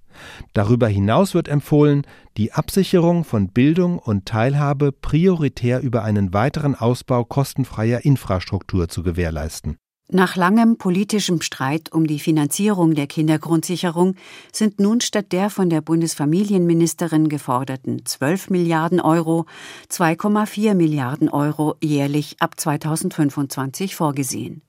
Darüber 0.52 0.88
hinaus 0.88 1.34
wird 1.34 1.48
empfohlen, 1.48 2.06
die 2.36 2.52
Absicherung 2.52 3.24
von 3.24 3.48
Bildung 3.48 3.98
und 3.98 4.26
Teilhabe 4.26 4.92
prioritär 4.92 5.80
über 5.80 6.02
einen 6.04 6.34
weiteren 6.34 6.74
Ausbau 6.74 7.24
kostenfreier 7.24 8.04
Infrastruktur 8.04 8.88
zu 8.88 9.02
gewährleisten. 9.02 9.78
Nach 10.14 10.36
langem 10.36 10.76
politischem 10.76 11.40
Streit 11.40 11.90
um 11.90 12.06
die 12.06 12.18
Finanzierung 12.18 12.94
der 12.94 13.06
Kindergrundsicherung 13.06 14.14
sind 14.52 14.78
nun 14.78 15.00
statt 15.00 15.32
der 15.32 15.48
von 15.48 15.70
der 15.70 15.80
Bundesfamilienministerin 15.80 17.30
geforderten 17.30 18.04
12 18.04 18.50
Milliarden 18.50 19.00
Euro 19.00 19.46
2,4 19.90 20.74
Milliarden 20.74 21.30
Euro 21.30 21.76
jährlich 21.82 22.36
ab 22.40 22.60
2025 22.60 23.96
vorgesehen. 23.96 24.60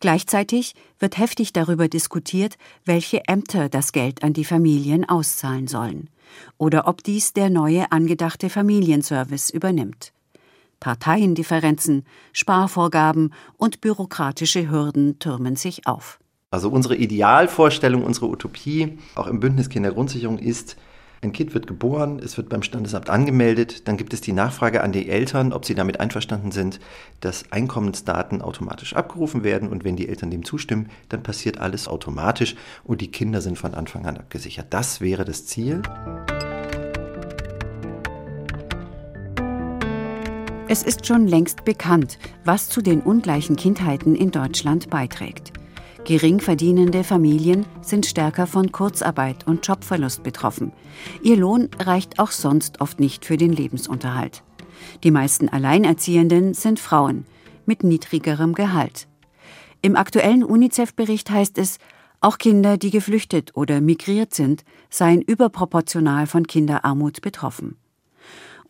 Gleichzeitig 0.00 0.74
wird 0.98 1.18
heftig 1.18 1.52
darüber 1.52 1.86
diskutiert, 1.86 2.58
welche 2.84 3.28
Ämter 3.28 3.68
das 3.68 3.92
Geld 3.92 4.24
an 4.24 4.32
die 4.32 4.44
Familien 4.44 5.08
auszahlen 5.08 5.68
sollen 5.68 6.10
oder 6.58 6.88
ob 6.88 7.04
dies 7.04 7.32
der 7.32 7.48
neue 7.48 7.92
angedachte 7.92 8.50
Familienservice 8.50 9.50
übernimmt. 9.50 10.12
Parteiendifferenzen, 10.80 12.04
Sparvorgaben 12.32 13.32
und 13.56 13.80
bürokratische 13.80 14.70
Hürden 14.70 15.18
türmen 15.18 15.56
sich 15.56 15.86
auf. 15.86 16.18
Also 16.50 16.68
unsere 16.68 16.96
Idealvorstellung, 16.96 18.02
unsere 18.02 18.26
Utopie, 18.26 18.98
auch 19.14 19.28
im 19.28 19.38
Bündnis 19.38 19.68
Kindergrundsicherung 19.68 20.38
ist, 20.38 20.76
ein 21.22 21.32
Kind 21.32 21.52
wird 21.52 21.66
geboren, 21.66 22.18
es 22.18 22.38
wird 22.38 22.48
beim 22.48 22.62
Standesamt 22.62 23.10
angemeldet, 23.10 23.86
dann 23.86 23.98
gibt 23.98 24.14
es 24.14 24.22
die 24.22 24.32
Nachfrage 24.32 24.82
an 24.82 24.90
die 24.90 25.10
Eltern, 25.10 25.52
ob 25.52 25.66
sie 25.66 25.74
damit 25.74 26.00
einverstanden 26.00 26.50
sind, 26.50 26.80
dass 27.20 27.52
Einkommensdaten 27.52 28.40
automatisch 28.40 28.96
abgerufen 28.96 29.44
werden 29.44 29.68
und 29.68 29.84
wenn 29.84 29.96
die 29.96 30.08
Eltern 30.08 30.30
dem 30.30 30.46
zustimmen, 30.46 30.88
dann 31.10 31.22
passiert 31.22 31.58
alles 31.58 31.88
automatisch 31.88 32.56
und 32.84 33.02
die 33.02 33.10
Kinder 33.10 33.42
sind 33.42 33.58
von 33.58 33.74
Anfang 33.74 34.06
an 34.06 34.16
abgesichert. 34.16 34.68
Das 34.70 35.02
wäre 35.02 35.26
das 35.26 35.44
Ziel. 35.44 35.82
Es 40.72 40.84
ist 40.84 41.04
schon 41.04 41.26
längst 41.26 41.64
bekannt, 41.64 42.16
was 42.44 42.68
zu 42.68 42.80
den 42.80 43.00
ungleichen 43.00 43.56
Kindheiten 43.56 44.14
in 44.14 44.30
Deutschland 44.30 44.88
beiträgt. 44.88 45.52
Geringverdienende 46.04 47.02
Familien 47.02 47.66
sind 47.80 48.06
stärker 48.06 48.46
von 48.46 48.70
Kurzarbeit 48.70 49.48
und 49.48 49.66
Jobverlust 49.66 50.22
betroffen. 50.22 50.70
Ihr 51.24 51.36
Lohn 51.36 51.70
reicht 51.80 52.20
auch 52.20 52.30
sonst 52.30 52.80
oft 52.80 53.00
nicht 53.00 53.24
für 53.24 53.36
den 53.36 53.52
Lebensunterhalt. 53.52 54.44
Die 55.02 55.10
meisten 55.10 55.48
Alleinerziehenden 55.48 56.54
sind 56.54 56.78
Frauen 56.78 57.24
mit 57.66 57.82
niedrigerem 57.82 58.54
Gehalt. 58.54 59.08
Im 59.82 59.96
aktuellen 59.96 60.44
UNICEF-Bericht 60.44 61.30
heißt 61.30 61.58
es, 61.58 61.78
auch 62.20 62.38
Kinder, 62.38 62.76
die 62.76 62.92
geflüchtet 62.92 63.56
oder 63.56 63.80
migriert 63.80 64.34
sind, 64.34 64.62
seien 64.88 65.20
überproportional 65.20 66.28
von 66.28 66.46
Kinderarmut 66.46 67.22
betroffen. 67.22 67.79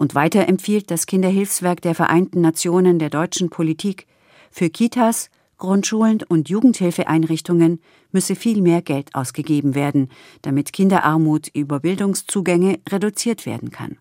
Und 0.01 0.15
weiter 0.15 0.49
empfiehlt 0.49 0.91
das 0.91 1.05
Kinderhilfswerk 1.05 1.83
der 1.83 1.95
Vereinten 1.95 2.41
Nationen 2.41 2.99
der 2.99 3.11
deutschen 3.11 3.51
Politik, 3.51 4.07
für 4.51 4.71
Kitas 4.71 5.29
Grundschulen 5.59 6.23
und 6.27 6.49
Jugendhilfeeinrichtungen 6.49 7.83
müsse 8.11 8.35
viel 8.35 8.63
mehr 8.63 8.81
Geld 8.81 9.15
ausgegeben 9.15 9.75
werden, 9.75 10.09
damit 10.41 10.73
Kinderarmut 10.73 11.49
über 11.53 11.81
Bildungszugänge 11.81 12.81
reduziert 12.89 13.45
werden 13.45 13.73
kann. 13.73 13.99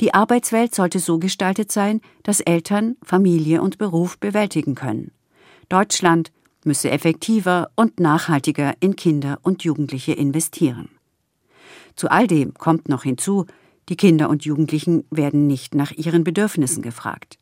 Die 0.00 0.14
Arbeitswelt 0.14 0.72
sollte 0.72 1.00
so 1.00 1.18
gestaltet 1.18 1.72
sein, 1.72 2.00
dass 2.22 2.38
Eltern 2.38 2.94
Familie 3.02 3.60
und 3.60 3.76
Beruf 3.76 4.18
bewältigen 4.18 4.76
können. 4.76 5.10
Deutschland 5.68 6.30
müsse 6.62 6.92
effektiver 6.92 7.72
und 7.74 7.98
nachhaltiger 7.98 8.74
in 8.78 8.94
Kinder 8.94 9.40
und 9.42 9.64
Jugendliche 9.64 10.12
investieren. 10.12 10.90
Zu 11.96 12.08
all 12.08 12.28
dem 12.28 12.54
kommt 12.54 12.88
noch 12.88 13.02
hinzu, 13.02 13.46
die 13.88 13.96
Kinder 13.96 14.28
und 14.28 14.44
Jugendlichen 14.44 15.04
werden 15.10 15.46
nicht 15.46 15.74
nach 15.74 15.92
ihren 15.92 16.24
Bedürfnissen 16.24 16.82
gefragt 16.82 17.38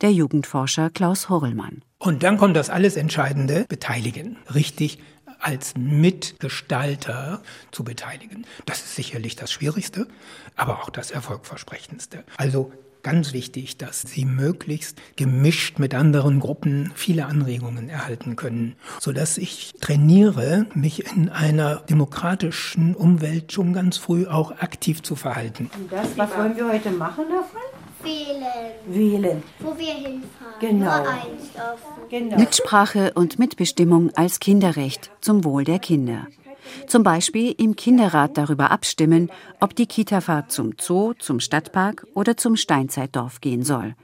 der 0.00 0.12
Jugendforscher 0.12 0.90
Klaus 0.90 1.28
Horrellmann. 1.28 1.82
Und 1.98 2.22
dann 2.22 2.38
kommt 2.38 2.56
das 2.56 2.70
alles 2.70 2.96
Entscheidende, 2.96 3.66
beteiligen. 3.68 4.36
Richtig 4.54 4.98
als 5.40 5.74
Mitgestalter 5.76 7.42
zu 7.70 7.84
beteiligen. 7.84 8.44
Das 8.66 8.78
ist 8.78 8.96
sicherlich 8.96 9.36
das 9.36 9.52
Schwierigste, 9.52 10.08
aber 10.56 10.80
auch 10.82 10.90
das 10.90 11.10
Erfolgversprechendste. 11.10 12.24
Also 12.36 12.72
ganz 13.08 13.32
wichtig, 13.32 13.78
dass 13.78 14.02
sie 14.02 14.26
möglichst 14.26 15.00
gemischt 15.16 15.78
mit 15.78 15.94
anderen 15.94 16.40
Gruppen 16.40 16.92
viele 16.94 17.24
Anregungen 17.24 17.88
erhalten 17.88 18.36
können, 18.36 18.76
sodass 19.00 19.38
ich 19.38 19.72
trainiere, 19.80 20.66
mich 20.74 21.10
in 21.16 21.30
einer 21.30 21.76
demokratischen 21.88 22.94
Umwelt 22.94 23.50
schon 23.50 23.72
ganz 23.72 23.96
früh 23.96 24.26
auch 24.26 24.50
aktiv 24.50 25.02
zu 25.02 25.16
verhalten. 25.16 25.70
Und 25.74 25.90
das, 25.90 26.18
was 26.18 26.36
wollen 26.36 26.54
wir 26.54 26.68
heute 26.68 26.90
machen 26.90 27.24
davon? 27.30 27.62
Wählen. 28.02 28.42
Wählen. 28.86 29.42
Wo 29.60 29.78
wir 29.78 29.94
hinfahren. 29.94 30.60
Genau. 30.60 30.98
Nur 30.98 31.08
eins 31.08 31.52
dürfen. 31.54 32.10
Genau. 32.10 32.36
Mitsprache 32.36 33.12
und 33.14 33.38
Mitbestimmung 33.38 34.10
als 34.16 34.38
Kinderrecht 34.38 35.10
zum 35.22 35.44
Wohl 35.44 35.64
der 35.64 35.78
Kinder. 35.78 36.26
Zum 36.86 37.02
Beispiel 37.02 37.54
im 37.58 37.76
Kinderrat 37.76 38.36
darüber 38.36 38.70
abstimmen, 38.70 39.30
ob 39.60 39.74
die 39.74 39.86
Kitafahrt 39.86 40.50
zum 40.50 40.74
Zoo, 40.80 41.14
zum 41.18 41.40
Stadtpark 41.40 42.06
oder 42.14 42.36
zum 42.36 42.56
Steinzeitdorf 42.56 43.40
gehen 43.40 43.62
soll. 43.62 43.94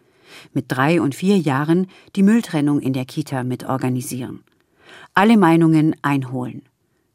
Mit 0.53 0.67
drei 0.69 1.01
und 1.01 1.15
vier 1.15 1.39
Jahren 1.39 1.89
die 2.17 2.23
Mülltrennung 2.23 2.81
in 2.81 2.93
der 2.93 3.05
Kita 3.05 3.45
mitorganisieren. 3.45 4.43
Alle 5.15 5.37
Meinungen 5.37 5.95
einholen. 6.03 6.63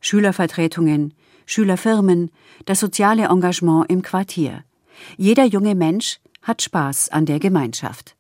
Schülervertretungen, 0.02 1.14
Schülerfirmen, 1.46 2.32
das 2.66 2.80
soziale 2.80 3.26
Engagement 3.26 3.90
im 3.90 4.02
Quartier. 4.02 4.64
Jeder 5.18 5.46
junge 5.46 5.76
Mensch 5.76 6.20
hat 6.42 6.62
Spaß 6.62 7.10
an 7.10 7.26
der 7.26 7.40
Gemeinschaft. 7.40 8.16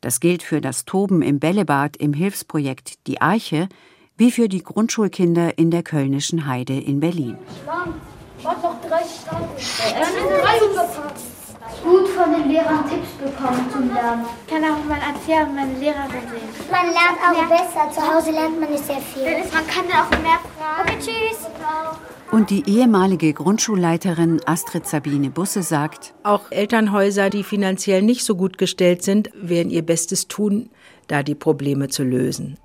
Das 0.00 0.20
gilt 0.20 0.42
für 0.42 0.60
das 0.60 0.84
Toben 0.84 1.22
im 1.22 1.40
Bällebad 1.40 1.96
im 1.96 2.12
Hilfsprojekt 2.12 3.06
Die 3.06 3.20
Arche, 3.20 3.68
wie 4.16 4.30
für 4.30 4.48
die 4.48 4.62
Grundschulkinder 4.62 5.58
in 5.58 5.70
der 5.70 5.82
Kölnischen 5.82 6.46
Heide 6.46 6.74
in 6.74 7.00
Berlin. 7.00 7.36
Warte 8.42 8.60
noch 8.60 8.80
drei 8.88 9.02
Gut 11.82 12.08
von 12.08 12.32
den 12.32 12.50
Lehrern 12.50 12.88
Tipps 12.88 13.10
bekommen 13.18 13.68
zum 13.70 13.92
Lernen. 13.92 14.24
Ich 14.46 14.52
kann 14.52 14.62
auch 14.64 14.84
mal 14.84 14.98
erzählen, 14.98 15.54
meine 15.54 15.78
Lehrerin 15.78 16.10
sehen. 16.10 16.70
Man 16.70 16.86
lernt 16.86 17.18
auch 17.20 17.48
besser. 17.48 17.90
Zu 17.90 18.00
Hause 18.00 18.30
lernt 18.30 18.60
man 18.60 18.70
nicht 18.70 18.84
sehr 18.84 19.00
viel. 19.00 19.24
Man 19.52 19.66
kann 19.66 19.84
dann 19.88 20.00
auch 20.00 20.10
mehr 20.22 20.38
fragen. 20.56 20.88
Okay, 20.88 20.98
tschüss. 20.98 21.46
Und 22.30 22.50
die 22.50 22.64
ehemalige 22.66 23.32
Grundschulleiterin 23.32 24.40
Astrid 24.46 24.86
Sabine 24.86 25.30
Busse 25.30 25.62
sagt, 25.62 26.14
auch 26.22 26.50
Elternhäuser, 26.50 27.30
die 27.30 27.44
finanziell 27.44 28.02
nicht 28.02 28.24
so 28.24 28.34
gut 28.34 28.56
gestellt 28.56 29.02
sind, 29.02 29.30
werden 29.34 29.70
ihr 29.70 29.82
Bestes 29.82 30.26
tun, 30.26 30.70
da 31.06 31.22
die 31.22 31.34
Probleme 31.34 31.88
zu 31.88 32.02
lösen. 32.02 32.56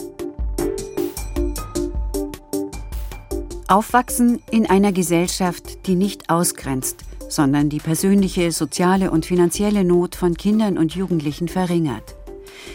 Aufwachsen 3.69 4.41
in 4.49 4.67
einer 4.67 4.91
Gesellschaft, 4.91 5.86
die 5.86 5.93
nicht 5.93 6.32
ausgrenzt, 6.32 7.03
sondern 7.29 7.69
die 7.69 7.77
persönliche, 7.77 8.51
soziale 8.51 9.12
und 9.12 9.27
finanzielle 9.27 9.84
Not 9.84 10.15
von 10.15 10.34
Kindern 10.34 10.79
und 10.79 10.95
Jugendlichen 10.95 11.47
verringert. 11.47 12.15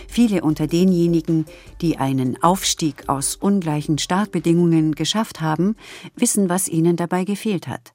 Viele 0.06 0.42
unter 0.42 0.68
denjenigen, 0.68 1.46
die 1.80 1.98
einen 1.98 2.40
Aufstieg 2.44 3.08
aus 3.08 3.34
ungleichen 3.34 3.98
Startbedingungen 3.98 4.94
geschafft 4.94 5.40
haben, 5.40 5.74
wissen, 6.14 6.48
was 6.48 6.68
ihnen 6.68 6.94
dabei 6.94 7.24
gefehlt 7.24 7.66
hat. 7.66 7.92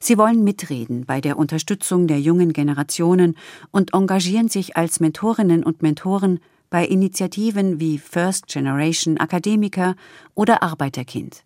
Sie 0.00 0.18
wollen 0.18 0.42
mitreden 0.42 1.06
bei 1.06 1.20
der 1.20 1.38
Unterstützung 1.38 2.08
der 2.08 2.20
jungen 2.20 2.52
Generationen 2.52 3.36
und 3.70 3.94
engagieren 3.94 4.48
sich 4.48 4.76
als 4.76 4.98
Mentorinnen 4.98 5.62
und 5.62 5.82
Mentoren 5.82 6.40
bei 6.68 6.84
Initiativen 6.84 7.78
wie 7.78 7.98
First 7.98 8.48
Generation 8.48 9.18
Akademiker 9.18 9.94
oder 10.34 10.64
Arbeiterkind. 10.64 11.44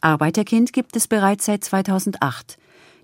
Arbeiterkind 0.00 0.72
gibt 0.72 0.96
es 0.96 1.08
bereits 1.08 1.46
seit 1.46 1.64
2008. 1.64 2.58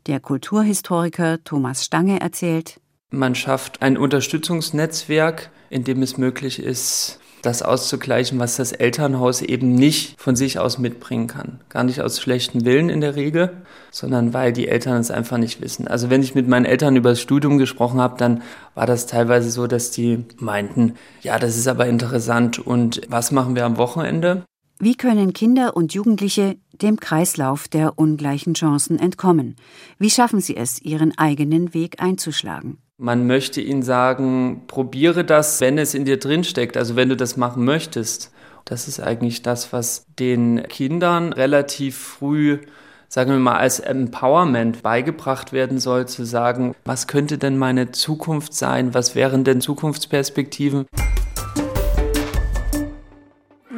Der 0.06 0.20
Kulturhistoriker 0.20 1.42
Thomas 1.44 1.84
Stange 1.84 2.20
erzählt, 2.20 2.80
man 3.10 3.34
schafft 3.34 3.82
ein 3.82 3.98
Unterstützungsnetzwerk, 3.98 5.50
in 5.68 5.82
dem 5.82 6.00
es 6.00 6.16
möglich 6.16 6.62
ist, 6.62 7.18
das 7.42 7.62
auszugleichen, 7.62 8.38
was 8.38 8.56
das 8.56 8.72
Elternhaus 8.72 9.42
eben 9.42 9.74
nicht 9.74 10.20
von 10.20 10.36
sich 10.36 10.58
aus 10.58 10.78
mitbringen 10.78 11.26
kann. 11.26 11.60
Gar 11.70 11.84
nicht 11.84 12.02
aus 12.02 12.20
schlechtem 12.20 12.64
Willen 12.64 12.90
in 12.90 13.00
der 13.00 13.16
Regel, 13.16 13.62
sondern 13.90 14.34
weil 14.34 14.52
die 14.52 14.68
Eltern 14.68 14.98
es 14.98 15.10
einfach 15.10 15.38
nicht 15.38 15.60
wissen. 15.60 15.88
Also 15.88 16.10
wenn 16.10 16.22
ich 16.22 16.34
mit 16.34 16.48
meinen 16.48 16.66
Eltern 16.66 16.96
über 16.96 17.10
das 17.10 17.20
Studium 17.20 17.58
gesprochen 17.58 18.00
habe, 18.00 18.18
dann 18.18 18.42
war 18.74 18.86
das 18.86 19.06
teilweise 19.06 19.50
so, 19.50 19.66
dass 19.66 19.90
die 19.90 20.24
meinten, 20.38 20.94
ja, 21.22 21.38
das 21.38 21.56
ist 21.56 21.66
aber 21.66 21.86
interessant 21.86 22.58
und 22.58 23.00
was 23.08 23.32
machen 23.32 23.56
wir 23.56 23.64
am 23.64 23.78
Wochenende? 23.78 24.44
Wie 24.82 24.94
können 24.94 25.34
Kinder 25.34 25.76
und 25.76 25.92
Jugendliche 25.92 26.56
dem 26.72 26.98
Kreislauf 26.98 27.68
der 27.68 27.98
ungleichen 27.98 28.54
Chancen 28.54 28.98
entkommen? 28.98 29.56
Wie 29.98 30.08
schaffen 30.08 30.40
sie 30.40 30.56
es, 30.56 30.80
ihren 30.80 31.18
eigenen 31.18 31.74
Weg 31.74 32.02
einzuschlagen? 32.02 32.78
Man 32.96 33.26
möchte 33.26 33.60
ihnen 33.60 33.82
sagen, 33.82 34.62
probiere 34.68 35.22
das, 35.22 35.60
wenn 35.60 35.76
es 35.76 35.92
in 35.92 36.06
dir 36.06 36.18
drinsteckt, 36.18 36.78
also 36.78 36.96
wenn 36.96 37.10
du 37.10 37.16
das 37.16 37.36
machen 37.36 37.62
möchtest. 37.66 38.32
Das 38.64 38.88
ist 38.88 39.00
eigentlich 39.00 39.42
das, 39.42 39.70
was 39.74 40.06
den 40.18 40.62
Kindern 40.62 41.34
relativ 41.34 41.98
früh, 41.98 42.60
sagen 43.06 43.32
wir 43.32 43.38
mal, 43.38 43.58
als 43.58 43.80
Empowerment 43.80 44.82
beigebracht 44.82 45.52
werden 45.52 45.78
soll, 45.78 46.08
zu 46.08 46.24
sagen, 46.24 46.74
was 46.86 47.06
könnte 47.06 47.36
denn 47.36 47.58
meine 47.58 47.90
Zukunft 47.90 48.54
sein, 48.54 48.94
was 48.94 49.14
wären 49.14 49.44
denn 49.44 49.60
Zukunftsperspektiven. 49.60 50.86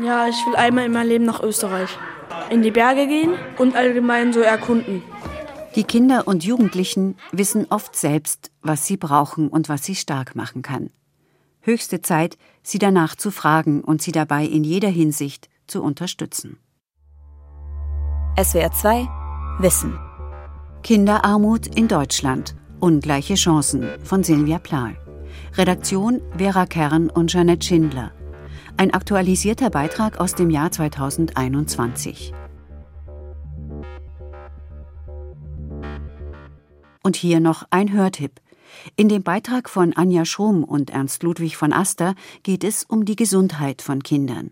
Ja, 0.04 0.26
ich 0.26 0.46
will 0.46 0.56
einmal 0.56 0.86
in 0.86 0.92
meinem 0.92 1.08
Leben 1.08 1.24
nach 1.24 1.42
Österreich. 1.42 1.90
In 2.50 2.62
die 2.62 2.70
Berge 2.70 3.06
gehen 3.06 3.34
und 3.58 3.76
allgemein 3.76 4.32
so 4.32 4.40
erkunden. 4.40 5.02
Die 5.76 5.84
Kinder 5.84 6.26
und 6.26 6.44
Jugendlichen 6.44 7.16
wissen 7.30 7.66
oft 7.70 7.94
selbst, 7.96 8.50
was 8.62 8.86
sie 8.86 8.96
brauchen 8.96 9.48
und 9.48 9.68
was 9.68 9.84
sie 9.84 9.94
stark 9.94 10.34
machen 10.34 10.62
kann. 10.62 10.90
Höchste 11.60 12.02
Zeit, 12.02 12.36
sie 12.62 12.78
danach 12.78 13.14
zu 13.14 13.30
fragen 13.30 13.82
und 13.82 14.02
sie 14.02 14.12
dabei 14.12 14.44
in 14.44 14.64
jeder 14.64 14.88
Hinsicht 14.88 15.48
zu 15.66 15.82
unterstützen. 15.82 16.58
SWR 18.42 18.72
2 18.72 19.08
Wissen 19.60 19.98
Kinderarmut 20.82 21.68
in 21.68 21.86
Deutschland. 21.86 22.56
Ungleiche 22.80 23.34
Chancen 23.34 23.88
von 24.02 24.24
Silvia 24.24 24.58
Plahl. 24.58 24.96
Redaktion 25.54 26.20
Vera 26.36 26.66
Kern 26.66 27.08
und 27.08 27.30
Jeanette 27.30 27.64
Schindler. 27.64 28.10
Ein 28.76 28.92
aktualisierter 28.92 29.70
Beitrag 29.70 30.18
aus 30.18 30.35
dem 30.35 30.50
Jahr 30.50 30.70
2021. 30.72 32.32
Und 37.02 37.16
hier 37.16 37.40
noch 37.40 37.64
ein 37.70 37.92
Hörtipp. 37.92 38.40
In 38.96 39.08
dem 39.08 39.22
Beitrag 39.22 39.68
von 39.68 39.92
Anja 39.92 40.24
Schrum 40.24 40.64
und 40.64 40.90
Ernst 40.90 41.22
Ludwig 41.22 41.56
von 41.56 41.72
Aster 41.72 42.14
geht 42.42 42.64
es 42.64 42.85
um 42.85 43.04
die 43.04 43.16
Gesundheit 43.16 43.82
von 43.82 44.02
Kindern. 44.02 44.50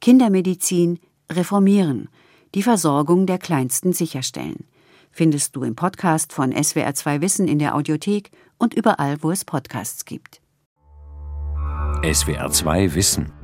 Kindermedizin 0.00 1.00
reformieren, 1.32 2.08
die 2.54 2.62
Versorgung 2.62 3.26
der 3.26 3.38
Kleinsten 3.38 3.92
sicherstellen. 3.92 4.66
Findest 5.10 5.56
du 5.56 5.62
im 5.62 5.74
Podcast 5.74 6.32
von 6.32 6.52
SWR2 6.52 7.20
Wissen 7.20 7.48
in 7.48 7.58
der 7.58 7.74
Audiothek 7.74 8.30
und 8.58 8.74
überall, 8.74 9.22
wo 9.22 9.30
es 9.30 9.44
Podcasts 9.44 10.04
gibt. 10.04 10.40
SWR2 12.02 12.94
Wissen. 12.94 13.43